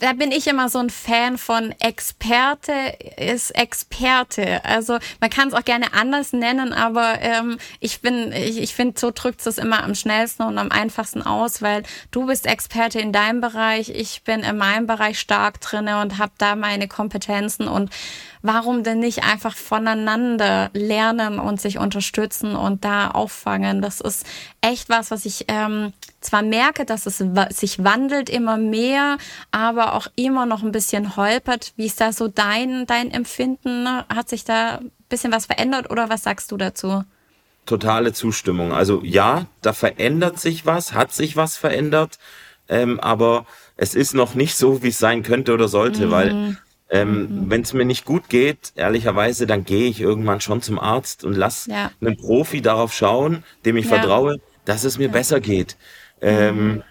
da 0.00 0.14
bin 0.14 0.32
ich 0.32 0.46
immer 0.46 0.68
so 0.68 0.78
ein 0.78 0.90
Fan 0.90 1.38
von 1.38 1.74
Experte 1.78 2.72
ist 3.16 3.50
Experte. 3.50 4.64
Also 4.64 4.98
man 5.20 5.30
kann 5.30 5.48
es 5.48 5.54
auch 5.54 5.64
gerne 5.64 5.92
anders 5.92 6.32
nennen, 6.32 6.72
aber 6.72 7.20
ähm, 7.20 7.58
ich 7.80 8.00
bin, 8.00 8.32
ich, 8.32 8.58
ich 8.58 8.74
finde, 8.74 8.98
so 8.98 9.10
drückt 9.14 9.46
es 9.46 9.58
immer 9.58 9.84
am 9.84 9.94
schnellsten 9.94 10.42
und 10.42 10.58
am 10.58 10.70
einfachsten 10.70 11.22
aus, 11.22 11.60
weil 11.62 11.82
du 12.10 12.26
bist 12.26 12.46
Experte 12.46 12.98
in 12.98 13.12
deinem 13.12 13.40
Bereich, 13.40 13.90
ich 13.90 14.22
bin 14.24 14.40
in 14.40 14.56
meinem 14.56 14.86
Bereich 14.86 15.20
stark 15.20 15.60
drinne 15.60 16.00
und 16.00 16.18
habe 16.18 16.32
da 16.38 16.56
meine 16.56 16.88
Kompetenzen 16.88 17.68
und 17.68 17.90
warum 18.42 18.82
denn 18.82 19.00
nicht 19.00 19.24
einfach 19.24 19.54
voneinander 19.54 20.70
lernen 20.72 21.38
und 21.38 21.60
sich 21.60 21.78
unterstützen 21.78 22.56
und 22.56 22.84
da 22.84 23.10
auffangen? 23.10 23.82
Das 23.82 24.00
ist 24.00 24.26
echt 24.60 24.88
was, 24.88 25.10
was 25.10 25.26
ich 25.26 25.44
ähm, 25.48 25.92
zwar 26.20 26.42
merke, 26.42 26.84
dass 26.84 27.06
es 27.06 27.22
sich 27.50 27.84
wandelt 27.84 28.28
immer 28.28 28.56
mehr, 28.56 29.18
aber 29.50 29.89
auch 29.94 30.06
immer 30.16 30.46
noch 30.46 30.62
ein 30.62 30.72
bisschen 30.72 31.16
holpert. 31.16 31.72
Wie 31.76 31.86
ist 31.86 32.00
da 32.00 32.12
so 32.12 32.28
dein, 32.28 32.86
dein 32.86 33.10
Empfinden? 33.10 33.86
Hat 33.86 34.28
sich 34.28 34.44
da 34.44 34.78
ein 34.78 34.90
bisschen 35.08 35.32
was 35.32 35.46
verändert 35.46 35.90
oder 35.90 36.08
was 36.08 36.22
sagst 36.22 36.52
du 36.52 36.56
dazu? 36.56 37.04
Totale 37.66 38.12
Zustimmung. 38.12 38.72
Also 38.72 39.02
ja, 39.04 39.46
da 39.62 39.72
verändert 39.72 40.40
sich 40.40 40.66
was, 40.66 40.92
hat 40.92 41.12
sich 41.12 41.36
was 41.36 41.56
verändert, 41.56 42.18
ähm, 42.68 42.98
aber 43.00 43.46
es 43.76 43.94
ist 43.94 44.14
noch 44.14 44.34
nicht 44.34 44.56
so, 44.56 44.82
wie 44.82 44.88
es 44.88 44.98
sein 44.98 45.22
könnte 45.22 45.52
oder 45.52 45.68
sollte, 45.68 46.06
mhm. 46.06 46.10
weil 46.10 46.56
ähm, 46.90 47.20
mhm. 47.20 47.50
Wenn 47.50 47.62
es 47.62 47.72
mir 47.72 47.84
nicht 47.84 48.04
gut 48.04 48.28
geht, 48.28 48.72
ehrlicherweise, 48.74 49.46
dann 49.46 49.64
gehe 49.64 49.88
ich 49.88 50.00
irgendwann 50.00 50.40
schon 50.40 50.60
zum 50.60 50.78
Arzt 50.78 51.24
und 51.24 51.34
lass 51.34 51.66
ja. 51.66 51.92
einen 52.00 52.16
Profi 52.16 52.62
darauf 52.62 52.92
schauen, 52.92 53.44
dem 53.64 53.76
ich 53.76 53.84
ja. 53.84 53.96
vertraue, 53.96 54.40
dass 54.64 54.82
es 54.82 54.98
mir 54.98 55.06
ja. 55.06 55.12
besser 55.12 55.40
geht. 55.40 55.76
Ähm, 56.20 56.66
mhm. 56.66 56.82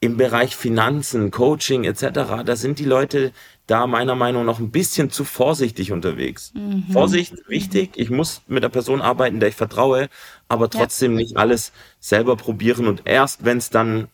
Im 0.00 0.16
Bereich 0.16 0.56
Finanzen, 0.56 1.30
Coaching 1.30 1.84
etc., 1.84 2.42
da 2.44 2.56
sind 2.56 2.78
die 2.78 2.86
Leute 2.86 3.32
da 3.66 3.86
meiner 3.86 4.14
Meinung 4.14 4.46
nach 4.46 4.58
ein 4.58 4.70
bisschen 4.70 5.10
zu 5.10 5.24
vorsichtig 5.24 5.92
unterwegs. 5.92 6.52
Mhm. 6.54 6.86
Vorsicht, 6.90 7.34
wichtig. 7.48 7.92
Ich 7.96 8.10
muss 8.10 8.42
mit 8.48 8.64
der 8.64 8.68
Person 8.68 9.00
arbeiten, 9.00 9.38
der 9.38 9.50
ich 9.50 9.54
vertraue, 9.54 10.08
aber 10.48 10.70
trotzdem 10.70 11.14
nicht 11.14 11.36
alles 11.36 11.72
selber 12.00 12.36
probieren 12.36 12.88
und 12.88 13.02
erst, 13.04 13.44
wenn 13.44 13.58
es 13.58 13.70
dann 13.70 14.08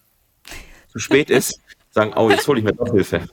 zu 0.88 0.99
spät 0.99 1.31
ist, 1.31 1.61
sagen, 1.90 2.12
oh, 2.16 2.29
jetzt 2.31 2.46
hole 2.49 2.59
ich 2.59 2.64
mir 2.64 2.75
doch 2.75 2.92
Hilfe. 2.92 3.29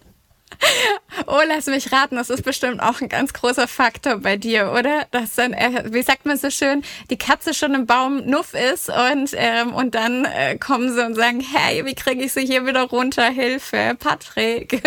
Oh, 1.28 1.40
lass 1.48 1.68
mich 1.68 1.92
raten, 1.92 2.16
das 2.16 2.30
ist 2.30 2.44
bestimmt 2.44 2.82
auch 2.82 3.02
ein 3.02 3.10
ganz 3.10 3.34
großer 3.34 3.68
Faktor 3.68 4.18
bei 4.18 4.38
dir, 4.38 4.72
oder? 4.78 5.06
Dass 5.12 5.36
dann, 5.36 5.54
äh, 5.54 5.84
wie 5.92 6.02
sagt 6.04 6.26
man 6.26 6.38
so 6.38 6.50
schön, 6.50 6.84
die 7.10 7.18
Katze 7.18 7.54
schon 7.54 7.74
im 7.76 7.86
Baum 7.86 8.26
nuff 8.26 8.54
ist 8.54 8.90
und, 8.90 9.32
ähm, 9.36 9.74
und 9.74 9.96
dann 9.96 10.26
äh, 10.26 10.58
kommen 10.58 10.94
sie 10.94 11.06
und 11.06 11.16
sagen, 11.16 11.40
hey, 11.42 11.86
wie 11.86 11.96
kriege 11.96 12.24
ich 12.24 12.34
sie 12.34 12.46
hier 12.46 12.66
wieder 12.66 12.84
runter? 12.84 13.24
Hilfe, 13.30 13.96
Patrick. 14.00 14.82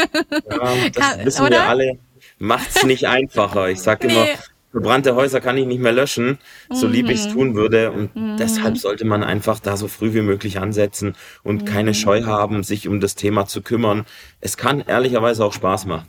Ja, 0.50 0.90
das 0.94 1.18
wissen 1.24 1.46
oder? 1.46 1.50
wir 1.56 1.68
alle. 1.68 1.98
Macht's 2.38 2.84
nicht 2.84 3.06
einfacher. 3.06 3.68
Ich 3.68 3.80
sag 3.80 4.04
immer, 4.04 4.26
verbrannte 4.70 5.14
Häuser 5.14 5.40
kann 5.40 5.56
ich 5.56 5.66
nicht 5.66 5.80
mehr 5.80 5.92
löschen, 5.92 6.38
so 6.70 6.86
lieb 6.86 7.08
ich 7.08 7.20
es 7.20 7.28
tun 7.28 7.54
würde. 7.54 7.92
Und 7.92 8.14
Mhm. 8.14 8.36
deshalb 8.36 8.76
sollte 8.76 9.04
man 9.06 9.24
einfach 9.24 9.58
da 9.60 9.76
so 9.76 9.88
früh 9.88 10.12
wie 10.12 10.20
möglich 10.20 10.58
ansetzen 10.58 11.16
und 11.42 11.64
keine 11.64 11.94
Scheu 11.94 12.24
haben, 12.24 12.62
sich 12.62 12.88
um 12.88 13.00
das 13.00 13.14
Thema 13.14 13.46
zu 13.46 13.62
kümmern. 13.62 14.04
Es 14.40 14.56
kann 14.58 14.80
ehrlicherweise 14.86 15.44
auch 15.44 15.52
Spaß 15.54 15.86
machen. 15.86 16.08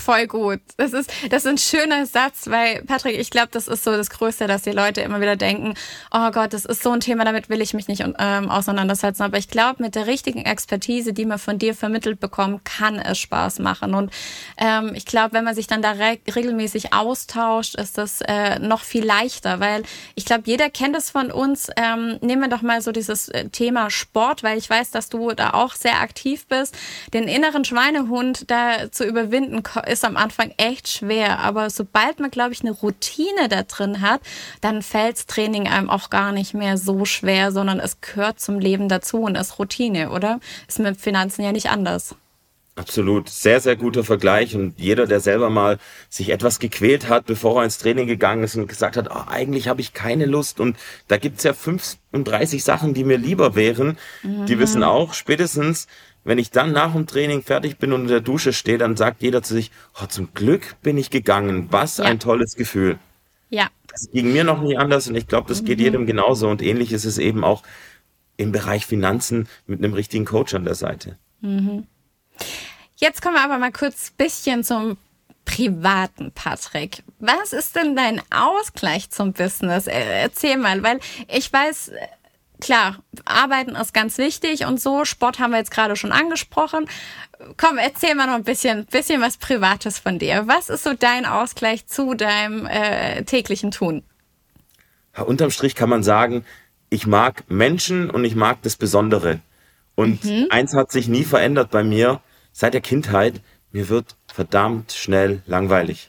Voll 0.00 0.26
gut. 0.26 0.60
Das 0.78 0.94
ist, 0.94 1.12
das 1.28 1.44
ist 1.44 1.46
ein 1.46 1.58
schöner 1.58 2.06
Satz, 2.06 2.46
weil, 2.46 2.82
Patrick, 2.84 3.18
ich 3.18 3.28
glaube, 3.28 3.48
das 3.52 3.68
ist 3.68 3.84
so 3.84 3.92
das 3.92 4.08
Größte, 4.08 4.46
dass 4.46 4.62
die 4.62 4.70
Leute 4.70 5.02
immer 5.02 5.20
wieder 5.20 5.36
denken, 5.36 5.74
oh 6.10 6.30
Gott, 6.30 6.54
das 6.54 6.64
ist 6.64 6.82
so 6.82 6.90
ein 6.90 7.00
Thema, 7.00 7.26
damit 7.26 7.50
will 7.50 7.60
ich 7.60 7.74
mich 7.74 7.86
nicht 7.86 8.02
ähm, 8.18 8.50
auseinandersetzen. 8.50 9.22
Aber 9.22 9.36
ich 9.36 9.48
glaube, 9.48 9.82
mit 9.82 9.94
der 9.94 10.06
richtigen 10.06 10.40
Expertise, 10.40 11.12
die 11.12 11.26
man 11.26 11.38
von 11.38 11.58
dir 11.58 11.74
vermittelt 11.74 12.18
bekommt, 12.18 12.64
kann 12.64 12.98
es 12.98 13.18
Spaß 13.18 13.58
machen. 13.58 13.94
Und 13.94 14.10
ähm, 14.56 14.92
ich 14.94 15.04
glaube, 15.04 15.34
wenn 15.34 15.44
man 15.44 15.54
sich 15.54 15.66
dann 15.66 15.82
da 15.82 15.92
re 15.92 16.18
regelmäßig 16.34 16.94
austauscht, 16.94 17.74
ist 17.74 17.98
das 17.98 18.22
äh, 18.22 18.58
noch 18.58 18.80
viel 18.80 19.04
leichter, 19.04 19.60
weil 19.60 19.82
ich 20.14 20.24
glaube, 20.24 20.44
jeder 20.46 20.70
kennt 20.70 20.96
es 20.96 21.10
von 21.10 21.30
uns. 21.30 21.68
Ähm, 21.76 22.18
nehmen 22.22 22.40
wir 22.40 22.48
doch 22.48 22.62
mal 22.62 22.80
so 22.80 22.90
dieses 22.90 23.28
äh, 23.28 23.50
Thema 23.50 23.90
Sport, 23.90 24.42
weil 24.42 24.56
ich 24.56 24.70
weiß, 24.70 24.92
dass 24.92 25.10
du 25.10 25.32
da 25.32 25.50
auch 25.50 25.74
sehr 25.74 26.00
aktiv 26.00 26.46
bist. 26.46 26.74
Den 27.12 27.28
inneren 27.28 27.66
Schweinehund 27.66 28.50
da 28.50 28.90
zu 28.90 29.04
überwinden, 29.04 29.62
ist 29.90 30.04
am 30.04 30.16
Anfang 30.16 30.52
echt 30.56 30.88
schwer. 30.88 31.40
Aber 31.40 31.70
sobald 31.70 32.20
man, 32.20 32.30
glaube 32.30 32.52
ich, 32.52 32.60
eine 32.60 32.70
Routine 32.70 33.48
da 33.48 33.62
drin 33.62 34.00
hat, 34.00 34.20
dann 34.60 34.82
fällt's 34.82 35.26
Training 35.26 35.68
einem 35.68 35.90
auch 35.90 36.10
gar 36.10 36.32
nicht 36.32 36.54
mehr 36.54 36.78
so 36.78 37.04
schwer, 37.04 37.52
sondern 37.52 37.80
es 37.80 38.00
gehört 38.00 38.40
zum 38.40 38.58
Leben 38.58 38.88
dazu 38.88 39.22
und 39.22 39.36
ist 39.36 39.58
Routine, 39.58 40.10
oder? 40.10 40.40
Ist 40.68 40.78
mit 40.78 41.00
Finanzen 41.00 41.42
ja 41.42 41.52
nicht 41.52 41.70
anders. 41.70 42.14
Absolut. 42.80 43.28
Sehr, 43.28 43.60
sehr 43.60 43.76
guter 43.76 44.04
Vergleich. 44.04 44.54
Und 44.56 44.78
jeder, 44.78 45.06
der 45.06 45.20
selber 45.20 45.50
mal 45.50 45.78
sich 46.08 46.30
etwas 46.30 46.60
gequält 46.60 47.08
hat, 47.08 47.26
bevor 47.26 47.60
er 47.60 47.64
ins 47.64 47.78
Training 47.78 48.06
gegangen 48.06 48.42
ist 48.42 48.56
und 48.56 48.68
gesagt 48.68 48.96
hat, 48.96 49.10
oh, 49.10 49.28
eigentlich 49.28 49.68
habe 49.68 49.82
ich 49.82 49.92
keine 49.92 50.24
Lust. 50.24 50.60
Und 50.60 50.78
da 51.06 51.18
gibt's 51.18 51.42
ja 51.42 51.52
35 51.52 52.64
Sachen, 52.64 52.94
die 52.94 53.04
mir 53.04 53.18
lieber 53.18 53.54
wären. 53.54 53.98
Mhm. 54.22 54.46
Die 54.46 54.58
wissen 54.58 54.82
auch, 54.82 55.12
spätestens, 55.12 55.88
wenn 56.24 56.38
ich 56.38 56.50
dann 56.50 56.72
nach 56.72 56.92
dem 56.92 57.06
Training 57.06 57.42
fertig 57.42 57.78
bin 57.78 57.92
und 57.92 58.02
in 58.02 58.08
der 58.08 58.20
Dusche 58.20 58.52
stehe, 58.52 58.78
dann 58.78 58.96
sagt 58.96 59.22
jeder 59.22 59.42
zu 59.42 59.54
sich, 59.54 59.70
oh, 60.02 60.06
zum 60.06 60.32
Glück 60.34 60.76
bin 60.82 60.98
ich 60.98 61.10
gegangen. 61.10 61.68
Was 61.70 61.96
ja. 61.96 62.04
ein 62.04 62.20
tolles 62.20 62.56
Gefühl. 62.56 62.98
Ja. 63.48 63.68
Das 63.88 64.10
ging 64.10 64.32
mir 64.32 64.44
noch 64.44 64.60
nie 64.62 64.76
anders 64.76 65.08
und 65.08 65.16
ich 65.16 65.26
glaube, 65.26 65.48
das 65.48 65.64
geht 65.64 65.78
mhm. 65.78 65.84
jedem 65.84 66.06
genauso. 66.06 66.48
Und 66.48 66.62
ähnlich 66.62 66.92
ist 66.92 67.04
es 67.04 67.18
eben 67.18 67.42
auch 67.42 67.62
im 68.36 68.52
Bereich 68.52 68.86
Finanzen 68.86 69.48
mit 69.66 69.82
einem 69.82 69.92
richtigen 69.92 70.24
Coach 70.24 70.54
an 70.54 70.64
der 70.64 70.74
Seite. 70.74 71.18
Mhm. 71.40 71.86
Jetzt 72.96 73.22
kommen 73.22 73.34
wir 73.34 73.44
aber 73.44 73.58
mal 73.58 73.72
kurz 73.72 74.10
ein 74.10 74.16
bisschen 74.16 74.62
zum 74.62 74.98
privaten 75.44 76.32
Patrick. 76.32 77.02
Was 77.18 77.52
ist 77.52 77.74
denn 77.74 77.96
dein 77.96 78.22
Ausgleich 78.30 79.10
zum 79.10 79.32
Business? 79.32 79.86
Erzähl 79.86 80.56
mal, 80.56 80.82
weil 80.82 81.00
ich 81.28 81.52
weiß, 81.52 81.92
klar, 82.60 83.02
Arbeiten 83.24 83.74
ist 83.74 83.92
ganz 83.92 84.18
wichtig 84.18 84.64
und 84.66 84.80
so. 84.80 85.04
Sport 85.04 85.38
haben 85.38 85.50
wir 85.50 85.58
jetzt 85.58 85.70
gerade 85.70 85.96
schon 85.96 86.12
angesprochen. 86.12 86.86
Komm, 87.56 87.78
erzähl 87.78 88.14
mal 88.14 88.26
noch 88.26 88.34
ein 88.34 88.44
bisschen, 88.44 88.86
bisschen 88.86 89.20
was 89.20 89.36
Privates 89.36 89.98
von 89.98 90.18
dir. 90.18 90.44
Was 90.46 90.68
ist 90.68 90.84
so 90.84 90.94
dein 90.94 91.26
Ausgleich 91.26 91.86
zu 91.86 92.14
deinem 92.14 92.66
äh, 92.66 93.24
täglichen 93.24 93.70
Tun? 93.70 94.02
Ja, 95.16 95.22
unterm 95.22 95.50
Strich 95.50 95.74
kann 95.74 95.88
man 95.88 96.02
sagen, 96.02 96.44
ich 96.90 97.06
mag 97.06 97.44
Menschen 97.48 98.10
und 98.10 98.24
ich 98.24 98.36
mag 98.36 98.62
das 98.62 98.76
Besondere. 98.76 99.40
Und 99.94 100.24
mhm. 100.24 100.46
eins 100.50 100.74
hat 100.74 100.92
sich 100.92 101.08
nie 101.08 101.24
verändert 101.24 101.70
bei 101.70 101.82
mir 101.82 102.20
seit 102.52 102.74
der 102.74 102.80
Kindheit. 102.80 103.40
Mir 103.72 103.88
wird 103.88 104.16
verdammt 104.32 104.92
schnell 104.92 105.42
langweilig. 105.46 106.08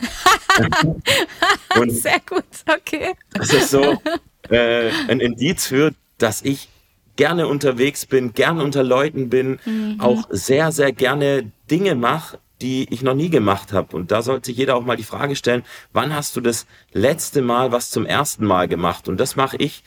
Sehr 1.87 2.19
gut, 2.27 2.43
okay. 2.67 3.13
Das 3.33 3.53
ist 3.53 3.69
so 3.69 4.01
äh, 4.49 4.89
ein 5.07 5.19
Indiz 5.19 5.67
für, 5.67 5.93
dass 6.21 6.41
ich 6.41 6.69
gerne 7.15 7.47
unterwegs 7.47 8.05
bin, 8.05 8.33
gerne 8.33 8.63
unter 8.63 8.83
Leuten 8.83 9.29
bin, 9.29 9.59
mhm. 9.65 9.99
auch 9.99 10.23
sehr, 10.29 10.71
sehr 10.71 10.91
gerne 10.91 11.51
Dinge 11.69 11.95
mache, 11.95 12.39
die 12.61 12.87
ich 12.93 13.01
noch 13.01 13.15
nie 13.15 13.29
gemacht 13.29 13.73
habe. 13.73 13.95
Und 13.95 14.11
da 14.11 14.21
sollte 14.21 14.47
sich 14.47 14.57
jeder 14.57 14.75
auch 14.75 14.85
mal 14.85 14.97
die 14.97 15.03
Frage 15.03 15.35
stellen, 15.35 15.63
wann 15.93 16.15
hast 16.15 16.35
du 16.35 16.41
das 16.41 16.65
letzte 16.93 17.41
Mal 17.41 17.71
was 17.71 17.89
zum 17.89 18.05
ersten 18.05 18.45
Mal 18.45 18.67
gemacht? 18.67 19.07
Und 19.07 19.19
das 19.19 19.35
mache 19.35 19.57
ich 19.57 19.83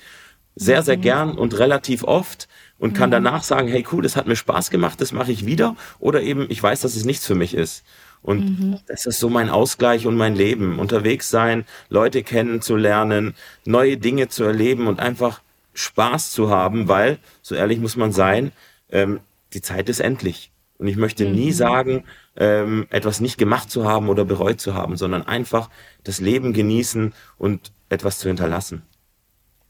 sehr, 0.57 0.83
sehr 0.83 0.97
mhm. 0.97 1.03
gern 1.03 1.39
und 1.39 1.59
relativ 1.59 2.05
oft 2.05 2.49
und 2.79 2.95
kann 2.95 3.11
mhm. 3.11 3.15
danach 3.15 3.43
sagen, 3.43 3.69
hey 3.69 3.87
cool, 3.93 4.03
das 4.03 4.17
hat 4.17 4.27
mir 4.27 4.37
Spaß 4.37 4.71
gemacht, 4.71 5.01
das 5.01 5.13
mache 5.13 5.33
ich 5.33 5.47
wieder. 5.47 5.77
Oder 5.99 6.23
eben, 6.23 6.47
ich 6.49 6.63
weiß, 6.63 6.81
dass 6.81 6.97
es 6.97 7.05
nichts 7.05 7.27
für 7.27 7.35
mich 7.35 7.55
ist. 7.55 7.85
Und 8.23 8.61
mhm. 8.61 8.79
das 8.87 9.07
ist 9.07 9.21
so 9.21 9.29
mein 9.29 9.51
Ausgleich 9.51 10.07
und 10.07 10.17
mein 10.17 10.35
Leben. 10.35 10.79
Unterwegs 10.79 11.31
sein, 11.31 11.65
Leute 11.91 12.23
kennenzulernen, 12.23 13.35
neue 13.65 13.99
Dinge 13.99 14.29
zu 14.29 14.45
erleben 14.45 14.87
und 14.87 14.99
einfach 14.99 15.43
Spaß 15.75 16.31
zu 16.31 16.51
haben, 16.51 16.89
weil, 16.89 17.19
so 17.43 17.55
ehrlich 17.55 17.79
muss 17.79 17.97
man 17.97 18.13
sein, 18.13 18.53
ähm, 18.91 19.21
die 19.53 19.61
Zeit 19.61 19.89
ist 19.89 20.01
endlich. 20.01 20.51
Und 20.79 20.89
ich 20.89 20.97
möchte 20.97 21.25
nie 21.25 21.49
mhm. 21.49 21.53
sagen, 21.53 22.05
ähm, 22.37 22.87
etwas 22.91 23.21
nicht 23.21 23.39
gemacht 23.39 23.71
zu 23.71 23.85
haben 23.85 24.09
oder 24.09 24.25
bereut 24.25 24.61
zu 24.61 24.75
haben, 24.75 24.97
sondern 24.97 25.23
einfach 25.23 25.71
das 26.03 26.21
Leben 26.21 26.53
genießen 26.53 27.15
und 27.39 27.73
etwas 27.89 28.19
zu 28.19 28.29
hinterlassen. 28.29 28.83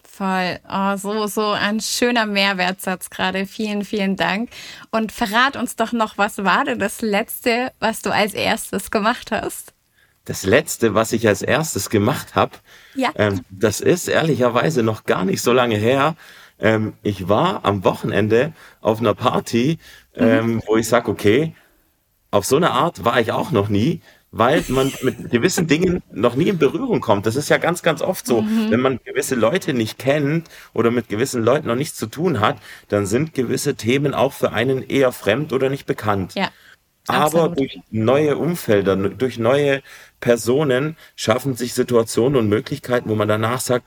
Voll. 0.02 0.60
Oh, 0.70 0.96
so, 0.96 1.26
so 1.26 1.50
ein 1.50 1.80
schöner 1.80 2.24
Mehrwertsatz 2.24 3.10
gerade. 3.10 3.46
Vielen, 3.46 3.84
vielen 3.84 4.16
Dank. 4.16 4.48
Und 4.92 5.10
verrat 5.10 5.56
uns 5.56 5.74
doch 5.74 5.92
noch, 5.92 6.16
was 6.18 6.44
war 6.44 6.64
denn 6.64 6.78
das 6.78 7.02
Letzte, 7.02 7.72
was 7.80 8.00
du 8.00 8.12
als 8.12 8.32
erstes 8.32 8.92
gemacht 8.92 9.32
hast? 9.32 9.73
Das 10.24 10.44
Letzte, 10.44 10.94
was 10.94 11.12
ich 11.12 11.28
als 11.28 11.42
erstes 11.42 11.90
gemacht 11.90 12.34
habe, 12.34 12.52
ja. 12.94 13.10
ähm, 13.16 13.40
das 13.50 13.80
ist 13.80 14.08
ehrlicherweise 14.08 14.82
noch 14.82 15.04
gar 15.04 15.24
nicht 15.24 15.42
so 15.42 15.52
lange 15.52 15.76
her. 15.76 16.16
Ähm, 16.58 16.94
ich 17.02 17.28
war 17.28 17.64
am 17.64 17.84
Wochenende 17.84 18.52
auf 18.80 19.00
einer 19.00 19.14
Party, 19.14 19.78
ähm, 20.14 20.46
mhm. 20.46 20.62
wo 20.66 20.76
ich 20.76 20.88
sage, 20.88 21.10
okay, 21.10 21.54
auf 22.30 22.44
so 22.44 22.56
eine 22.56 22.70
Art 22.70 23.04
war 23.04 23.20
ich 23.20 23.32
auch 23.32 23.50
noch 23.50 23.68
nie 23.68 24.00
weil 24.36 24.64
man 24.66 24.92
mit 25.02 25.30
gewissen 25.30 25.68
Dingen 25.68 26.02
noch 26.12 26.34
nie 26.34 26.48
in 26.48 26.58
Berührung 26.58 27.00
kommt. 27.00 27.24
Das 27.24 27.36
ist 27.36 27.48
ja 27.50 27.58
ganz, 27.58 27.82
ganz 27.82 28.02
oft 28.02 28.26
so. 28.26 28.42
Mhm. 28.42 28.70
Wenn 28.70 28.80
man 28.80 28.98
gewisse 29.04 29.36
Leute 29.36 29.74
nicht 29.74 29.96
kennt 29.96 30.48
oder 30.72 30.90
mit 30.90 31.08
gewissen 31.08 31.44
Leuten 31.44 31.68
noch 31.68 31.76
nichts 31.76 31.96
zu 31.96 32.06
tun 32.06 32.40
hat, 32.40 32.56
dann 32.88 33.06
sind 33.06 33.32
gewisse 33.32 33.76
Themen 33.76 34.12
auch 34.12 34.32
für 34.32 34.52
einen 34.52 34.82
eher 34.82 35.12
fremd 35.12 35.52
oder 35.52 35.70
nicht 35.70 35.86
bekannt. 35.86 36.34
Ja. 36.34 36.48
Aber 37.06 37.50
durch 37.50 37.80
neue 37.90 38.36
Umfelder, 38.36 38.96
durch 38.96 39.38
neue 39.38 39.82
Personen 40.20 40.96
schaffen 41.16 41.54
sich 41.54 41.74
Situationen 41.74 42.38
und 42.38 42.48
Möglichkeiten, 42.48 43.10
wo 43.10 43.14
man 43.14 43.28
danach 43.28 43.60
sagt, 43.60 43.84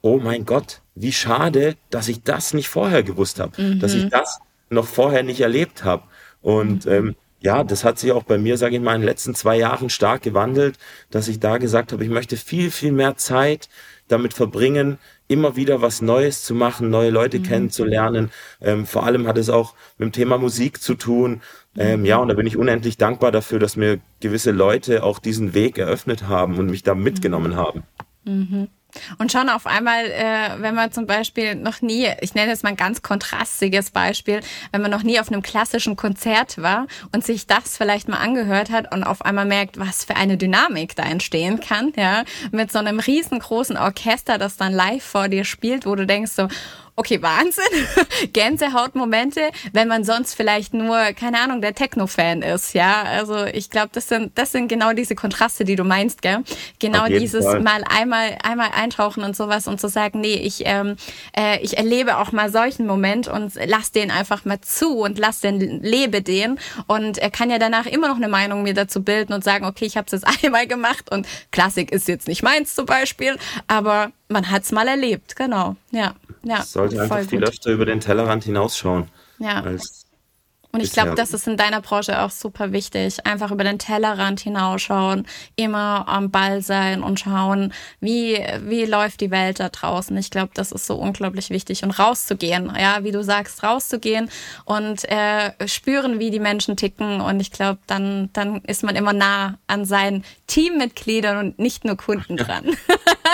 oh 0.00 0.18
mein 0.18 0.46
Gott, 0.46 0.80
wie 0.94 1.12
schade, 1.12 1.76
dass 1.90 2.08
ich 2.08 2.22
das 2.22 2.54
nicht 2.54 2.68
vorher 2.68 3.02
gewusst 3.02 3.40
habe, 3.40 3.60
mhm. 3.60 3.80
dass 3.80 3.94
ich 3.94 4.08
das 4.08 4.38
noch 4.70 4.86
vorher 4.86 5.22
nicht 5.22 5.40
erlebt 5.40 5.84
habe. 5.84 6.04
Und 6.40 6.86
mhm. 6.86 6.92
ähm, 6.92 7.16
ja, 7.40 7.62
das 7.62 7.84
hat 7.84 7.98
sich 7.98 8.12
auch 8.12 8.22
bei 8.22 8.38
mir, 8.38 8.56
sage 8.56 8.76
ich 8.76 8.82
mal, 8.82 8.94
in 8.94 9.02
den 9.02 9.08
letzten 9.08 9.34
zwei 9.34 9.58
Jahren 9.58 9.90
stark 9.90 10.22
gewandelt, 10.22 10.78
dass 11.10 11.28
ich 11.28 11.38
da 11.38 11.58
gesagt 11.58 11.92
habe, 11.92 12.02
ich 12.02 12.10
möchte 12.10 12.36
viel, 12.36 12.70
viel 12.70 12.92
mehr 12.92 13.16
Zeit 13.16 13.68
damit 14.08 14.34
verbringen, 14.34 14.98
immer 15.28 15.56
wieder 15.56 15.82
was 15.82 16.02
Neues 16.02 16.44
zu 16.44 16.54
machen, 16.54 16.90
neue 16.90 17.10
Leute 17.10 17.38
mhm. 17.38 17.42
kennenzulernen. 17.42 18.30
Ähm, 18.60 18.86
vor 18.86 19.04
allem 19.04 19.26
hat 19.26 19.38
es 19.38 19.50
auch 19.50 19.74
mit 19.98 20.06
dem 20.06 20.12
Thema 20.12 20.38
Musik 20.38 20.80
zu 20.80 20.94
tun. 20.94 21.42
Ähm, 21.76 22.04
ja, 22.04 22.18
und 22.18 22.28
da 22.28 22.34
bin 22.34 22.46
ich 22.46 22.56
unendlich 22.56 22.96
dankbar 22.96 23.32
dafür, 23.32 23.58
dass 23.58 23.76
mir 23.76 23.98
gewisse 24.20 24.50
Leute 24.50 25.02
auch 25.02 25.18
diesen 25.18 25.54
Weg 25.54 25.78
eröffnet 25.78 26.28
haben 26.28 26.58
und 26.58 26.70
mich 26.70 26.82
da 26.82 26.94
mitgenommen 26.94 27.56
haben. 27.56 27.82
Mhm. 28.24 28.68
Und 29.18 29.32
schon 29.32 29.48
auf 29.48 29.66
einmal, 29.66 30.04
äh, 30.06 30.60
wenn 30.60 30.74
man 30.74 30.92
zum 30.92 31.06
Beispiel 31.06 31.54
noch 31.54 31.82
nie, 31.82 32.08
ich 32.20 32.34
nenne 32.34 32.50
jetzt 32.50 32.62
mal 32.62 32.70
ein 32.70 32.76
ganz 32.76 33.02
kontrastiges 33.02 33.90
Beispiel, 33.90 34.40
wenn 34.72 34.82
man 34.82 34.90
noch 34.90 35.02
nie 35.02 35.20
auf 35.20 35.28
einem 35.28 35.42
klassischen 35.42 35.96
Konzert 35.96 36.60
war 36.60 36.86
und 37.12 37.24
sich 37.24 37.46
das 37.46 37.76
vielleicht 37.76 38.08
mal 38.08 38.18
angehört 38.18 38.70
hat 38.70 38.92
und 38.94 39.04
auf 39.04 39.24
einmal 39.24 39.44
merkt, 39.44 39.78
was 39.78 40.04
für 40.04 40.16
eine 40.16 40.36
Dynamik 40.36 40.96
da 40.96 41.04
entstehen 41.04 41.60
kann, 41.60 41.92
ja, 41.96 42.24
mit 42.52 42.72
so 42.72 42.78
einem 42.78 43.00
riesengroßen 43.00 43.76
Orchester, 43.76 44.38
das 44.38 44.56
dann 44.56 44.72
live 44.72 45.04
vor 45.04 45.28
dir 45.28 45.44
spielt, 45.44 45.86
wo 45.86 45.94
du 45.94 46.06
denkst 46.06 46.32
so, 46.32 46.48
okay, 46.96 47.20
Wahnsinn, 47.20 47.64
Gänsehautmomente, 48.32 49.50
wenn 49.72 49.86
man 49.86 50.02
sonst 50.02 50.34
vielleicht 50.34 50.72
nur, 50.72 50.96
keine 51.12 51.40
Ahnung, 51.40 51.60
der 51.60 51.74
Techno-Fan 51.74 52.40
ist, 52.40 52.72
ja. 52.72 53.02
Also 53.02 53.44
ich 53.44 53.68
glaube, 53.68 53.90
das 53.92 54.08
sind, 54.08 54.36
das 54.38 54.52
sind 54.52 54.68
genau 54.68 54.94
diese 54.94 55.14
Kontraste, 55.14 55.64
die 55.64 55.76
du 55.76 55.84
meinst, 55.84 56.22
gell? 56.22 56.42
Genau 56.78 57.06
dieses 57.06 57.44
Fall. 57.44 57.60
mal 57.60 57.84
einmal, 57.84 58.38
einmal 58.42 58.70
eintauchen 58.74 59.22
und 59.24 59.36
sowas 59.36 59.68
und 59.68 59.78
zu 59.78 59.88
sagen, 59.88 60.20
nee, 60.20 60.36
ich, 60.36 60.62
ähm, 60.64 60.96
äh, 61.36 61.60
ich 61.60 61.76
erlebe 61.76 62.16
auch 62.16 62.32
mal 62.32 62.50
solchen 62.50 62.86
Moment 62.86 63.28
und 63.28 63.52
lass 63.66 63.92
den 63.92 64.10
einfach 64.10 64.46
mal 64.46 64.60
zu 64.62 65.00
und 65.00 65.18
lass 65.18 65.40
den, 65.40 65.82
lebe 65.82 66.22
den 66.22 66.58
und 66.86 67.18
er 67.18 67.30
kann 67.30 67.50
ja 67.50 67.58
danach 67.58 67.84
immer 67.84 68.08
noch 68.08 68.16
eine 68.16 68.28
Meinung 68.28 68.62
mir 68.62 68.74
dazu 68.74 69.02
bilden 69.02 69.34
und 69.34 69.44
sagen, 69.44 69.66
okay, 69.66 69.84
ich 69.84 69.98
habe 69.98 70.06
es 70.06 70.12
jetzt 70.12 70.26
einmal 70.44 70.66
gemacht 70.66 71.12
und 71.12 71.26
Klassik 71.50 71.92
ist 71.92 72.08
jetzt 72.08 72.26
nicht 72.26 72.42
meins 72.42 72.74
zum 72.74 72.86
Beispiel, 72.86 73.36
aber 73.68 74.12
man 74.28 74.50
hat 74.50 74.62
es 74.62 74.72
mal 74.72 74.88
erlebt, 74.88 75.36
genau, 75.36 75.76
ja. 75.90 76.14
Ja, 76.42 76.62
sollte 76.62 77.02
einfach 77.02 77.20
viel 77.22 77.42
öfter 77.42 77.70
über 77.70 77.86
den 77.86 78.00
Tellerrand 78.00 78.44
hinausschauen. 78.44 79.08
Ja. 79.38 79.62
Als 79.62 80.05
Und 80.76 80.82
ich 80.82 80.92
glaube, 80.92 81.14
das 81.14 81.32
ist 81.32 81.46
in 81.46 81.56
deiner 81.56 81.80
Branche 81.80 82.20
auch 82.20 82.30
super 82.30 82.70
wichtig. 82.70 83.26
Einfach 83.26 83.50
über 83.50 83.64
den 83.64 83.78
Tellerrand 83.78 84.40
hinausschauen, 84.40 85.26
immer 85.56 86.06
am 86.06 86.30
Ball 86.30 86.60
sein 86.60 87.02
und 87.02 87.18
schauen, 87.18 87.72
wie, 88.00 88.38
wie 88.60 88.84
läuft 88.84 89.22
die 89.22 89.30
Welt 89.30 89.58
da 89.58 89.70
draußen. 89.70 90.14
Ich 90.18 90.30
glaube, 90.30 90.50
das 90.52 90.72
ist 90.72 90.86
so 90.86 90.96
unglaublich 90.96 91.48
wichtig. 91.48 91.82
Und 91.82 91.98
rauszugehen, 91.98 92.70
ja, 92.78 93.04
wie 93.04 93.10
du 93.10 93.24
sagst, 93.24 93.62
rauszugehen 93.62 94.28
und 94.66 95.08
äh, 95.10 95.52
spüren, 95.66 96.18
wie 96.18 96.30
die 96.30 96.40
Menschen 96.40 96.76
ticken. 96.76 97.22
Und 97.22 97.40
ich 97.40 97.52
glaube, 97.52 97.78
dann, 97.86 98.28
dann 98.34 98.60
ist 98.62 98.82
man 98.82 98.96
immer 98.96 99.14
nah 99.14 99.58
an 99.68 99.86
seinen 99.86 100.24
Teammitgliedern 100.46 101.38
und 101.38 101.58
nicht 101.58 101.86
nur 101.86 101.96
Kunden 101.96 102.36
dran. 102.36 102.76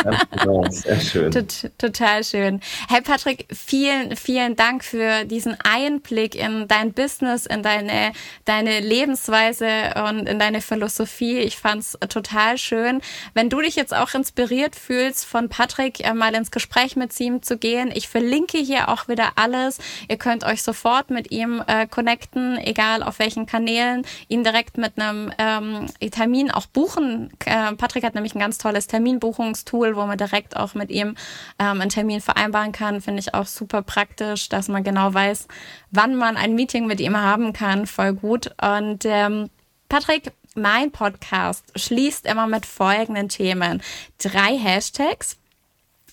Ja, 0.04 0.20
genau, 0.30 0.64
sehr 0.70 1.00
schön. 1.00 1.32
Total 1.78 2.22
schön. 2.22 2.60
Hey 2.88 3.00
Patrick, 3.00 3.46
vielen, 3.52 4.14
vielen 4.14 4.54
Dank 4.54 4.84
für 4.84 5.24
diesen 5.24 5.56
Einblick 5.64 6.36
in 6.36 6.68
dein 6.68 6.92
Business 6.92 7.31
Business, 7.32 7.46
in 7.46 7.62
deine, 7.62 8.12
deine 8.44 8.80
Lebensweise 8.80 9.94
und 10.08 10.28
in 10.28 10.38
deine 10.38 10.60
Philosophie. 10.60 11.38
Ich 11.38 11.56
fand's 11.56 11.98
total 12.08 12.58
schön. 12.58 13.00
Wenn 13.34 13.48
du 13.48 13.60
dich 13.60 13.76
jetzt 13.76 13.94
auch 13.94 14.14
inspiriert 14.14 14.76
fühlst, 14.76 15.24
von 15.24 15.48
Patrick 15.48 16.00
äh, 16.06 16.14
mal 16.14 16.34
ins 16.34 16.50
Gespräch 16.50 16.96
mit 16.96 17.18
ihm 17.20 17.42
zu 17.42 17.56
gehen, 17.56 17.90
ich 17.94 18.08
verlinke 18.08 18.58
hier 18.58 18.88
auch 18.88 19.08
wieder 19.08 19.32
alles. 19.36 19.78
Ihr 20.08 20.16
könnt 20.16 20.44
euch 20.44 20.62
sofort 20.62 21.10
mit 21.10 21.30
ihm 21.30 21.62
äh, 21.66 21.86
connecten, 21.86 22.58
egal 22.58 23.02
auf 23.02 23.18
welchen 23.18 23.46
Kanälen, 23.46 24.04
ihn 24.28 24.44
direkt 24.44 24.78
mit 24.78 24.98
einem 24.98 25.32
ähm, 25.38 25.86
Termin 26.10 26.50
auch 26.50 26.66
buchen. 26.66 27.30
Äh, 27.44 27.74
Patrick 27.74 28.04
hat 28.04 28.14
nämlich 28.14 28.34
ein 28.34 28.40
ganz 28.40 28.58
tolles 28.58 28.86
Terminbuchungstool, 28.86 29.96
wo 29.96 30.06
man 30.06 30.18
direkt 30.18 30.56
auch 30.56 30.74
mit 30.74 30.90
ihm 30.90 31.16
ähm, 31.58 31.80
einen 31.80 31.90
Termin 31.90 32.20
vereinbaren 32.20 32.72
kann. 32.72 33.00
Finde 33.00 33.20
ich 33.20 33.34
auch 33.34 33.46
super 33.46 33.82
praktisch, 33.82 34.48
dass 34.48 34.68
man 34.68 34.84
genau 34.84 35.12
weiß, 35.12 35.48
wann 35.90 36.16
man 36.16 36.36
ein 36.36 36.54
Meeting 36.54 36.86
mit 36.86 37.00
ihm 37.00 37.16
haben 37.22 37.52
kann. 37.52 37.86
Voll 37.86 38.14
gut. 38.14 38.50
Und 38.60 39.04
ähm, 39.04 39.48
Patrick, 39.88 40.32
mein 40.54 40.90
Podcast 40.90 41.64
schließt 41.76 42.26
immer 42.26 42.46
mit 42.46 42.66
folgenden 42.66 43.28
Themen. 43.28 43.82
Drei 44.18 44.58
Hashtags 44.58 45.38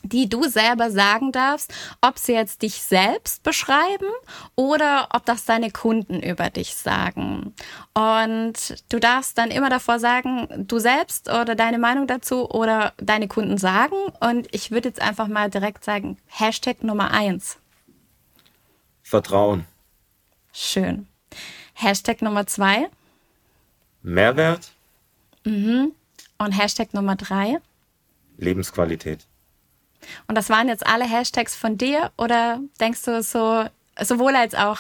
die 0.04 0.30
du 0.30 0.44
selber 0.44 0.92
sagen 0.92 1.32
darfst, 1.32 1.74
ob 2.02 2.18
sie 2.18 2.34
jetzt 2.34 2.62
dich 2.62 2.82
selbst 2.82 3.44
beschreiben 3.44 4.08
oder 4.56 5.10
ob 5.14 5.26
das 5.26 5.46
deine 5.46 5.72
Kunden 5.72 6.22
über 6.22 6.50
dich 6.50 6.76
sagen. 6.76 7.54
Und 7.94 8.84
du 8.90 9.00
darfst 9.00 9.38
dann 9.38 9.52
immer 9.52 9.70
davor 9.70 10.00
sagen, 10.00 10.48
du 10.68 10.80
selbst 10.80 11.30
oder 11.30 11.56
deine 11.56 11.80
Meinung 11.80 12.08
dazu 12.08 12.50
oder 12.50 12.94
deine 12.98 13.28
Kunden 13.28 13.58
sagen. 13.58 13.96
Und 14.20 14.48
ich 14.54 14.72
würde 14.72 14.90
jetzt 14.90 15.02
einfach 15.02 15.28
mal 15.28 15.50
direkt 15.50 15.84
sagen, 15.84 16.18
Hashtag 16.28 16.84
Nummer 16.84 17.12
eins. 17.12 17.58
Vertrauen. 19.04 19.66
Schön. 20.52 21.08
Hashtag 21.74 22.22
Nummer 22.22 22.48
zwei. 22.48 22.90
Mehrwert. 24.02 24.72
Mhm. 25.46 25.94
Und 26.38 26.52
Hashtag 26.52 26.94
Nummer 26.94 27.16
drei. 27.16 27.58
Lebensqualität. 28.38 29.26
Und 30.28 30.36
das 30.36 30.50
waren 30.50 30.68
jetzt 30.70 30.86
alle 30.88 31.06
Hashtags 31.06 31.56
von 31.56 31.78
dir 31.78 32.12
oder 32.18 32.60
denkst 32.80 33.04
du 33.04 33.22
so 33.22 33.66
sowohl 34.00 34.36
als 34.36 34.56
auch? 34.56 34.78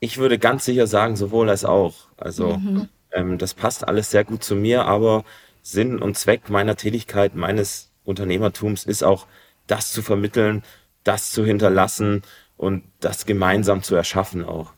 Ich 0.00 0.18
würde 0.18 0.38
ganz 0.38 0.64
sicher 0.64 0.86
sagen, 0.86 1.16
sowohl 1.16 1.48
als 1.48 1.64
auch. 1.64 1.94
Also 2.16 2.58
mhm. 2.58 2.88
ähm, 3.12 3.38
das 3.38 3.54
passt 3.54 3.86
alles 3.86 4.10
sehr 4.10 4.24
gut 4.24 4.44
zu 4.44 4.54
mir, 4.54 4.84
aber 4.84 5.24
Sinn 5.62 6.00
und 6.00 6.16
Zweck 6.16 6.50
meiner 6.50 6.76
Tätigkeit, 6.76 7.34
meines 7.34 7.90
Unternehmertums 8.04 8.84
ist 8.84 9.02
auch, 9.02 9.26
das 9.66 9.92
zu 9.92 10.02
vermitteln, 10.02 10.62
das 11.04 11.30
zu 11.30 11.44
hinterlassen 11.44 12.22
und 12.56 12.84
das 13.00 13.26
gemeinsam 13.26 13.82
zu 13.82 13.94
erschaffen 13.94 14.44
auch. 14.44 14.72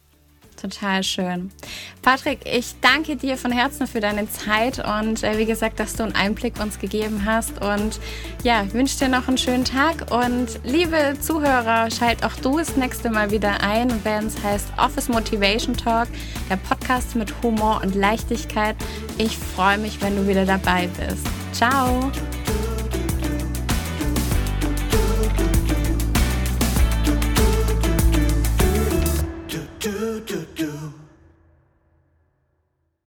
Total 0.61 1.03
schön. 1.03 1.51
Patrick, 2.03 2.41
ich 2.45 2.75
danke 2.83 3.17
dir 3.17 3.39
von 3.39 3.51
Herzen 3.51 3.87
für 3.87 4.01
deine 4.01 4.29
Zeit 4.29 4.79
und 4.79 5.23
äh, 5.23 5.39
wie 5.39 5.47
gesagt, 5.47 5.81
dass 5.81 5.95
du 5.95 6.03
einen 6.03 6.15
Einblick 6.15 6.61
uns 6.61 6.79
gegeben 6.79 7.25
hast. 7.25 7.63
Und 7.63 7.99
ja, 8.43 8.71
wünsche 8.73 8.99
dir 8.99 9.09
noch 9.09 9.27
einen 9.27 9.39
schönen 9.39 9.65
Tag. 9.65 10.11
Und 10.11 10.61
liebe 10.65 11.17
Zuhörer, 11.19 11.91
schalt 11.91 12.25
auch 12.25 12.35
du 12.43 12.59
das 12.59 12.77
nächste 12.77 13.09
Mal 13.09 13.31
wieder 13.31 13.63
ein, 13.63 14.05
wenn 14.05 14.27
es 14.27 14.43
heißt 14.43 14.67
Office 14.77 15.09
Motivation 15.09 15.75
Talk, 15.75 16.09
der 16.51 16.57
Podcast 16.57 17.17
mit 17.17 17.33
Humor 17.43 17.81
und 17.83 17.95
Leichtigkeit. 17.95 18.77
Ich 19.17 19.39
freue 19.39 19.79
mich, 19.79 20.03
wenn 20.03 20.15
du 20.17 20.27
wieder 20.29 20.45
dabei 20.45 20.89
bist. 20.99 21.27
Ciao. 21.53 22.11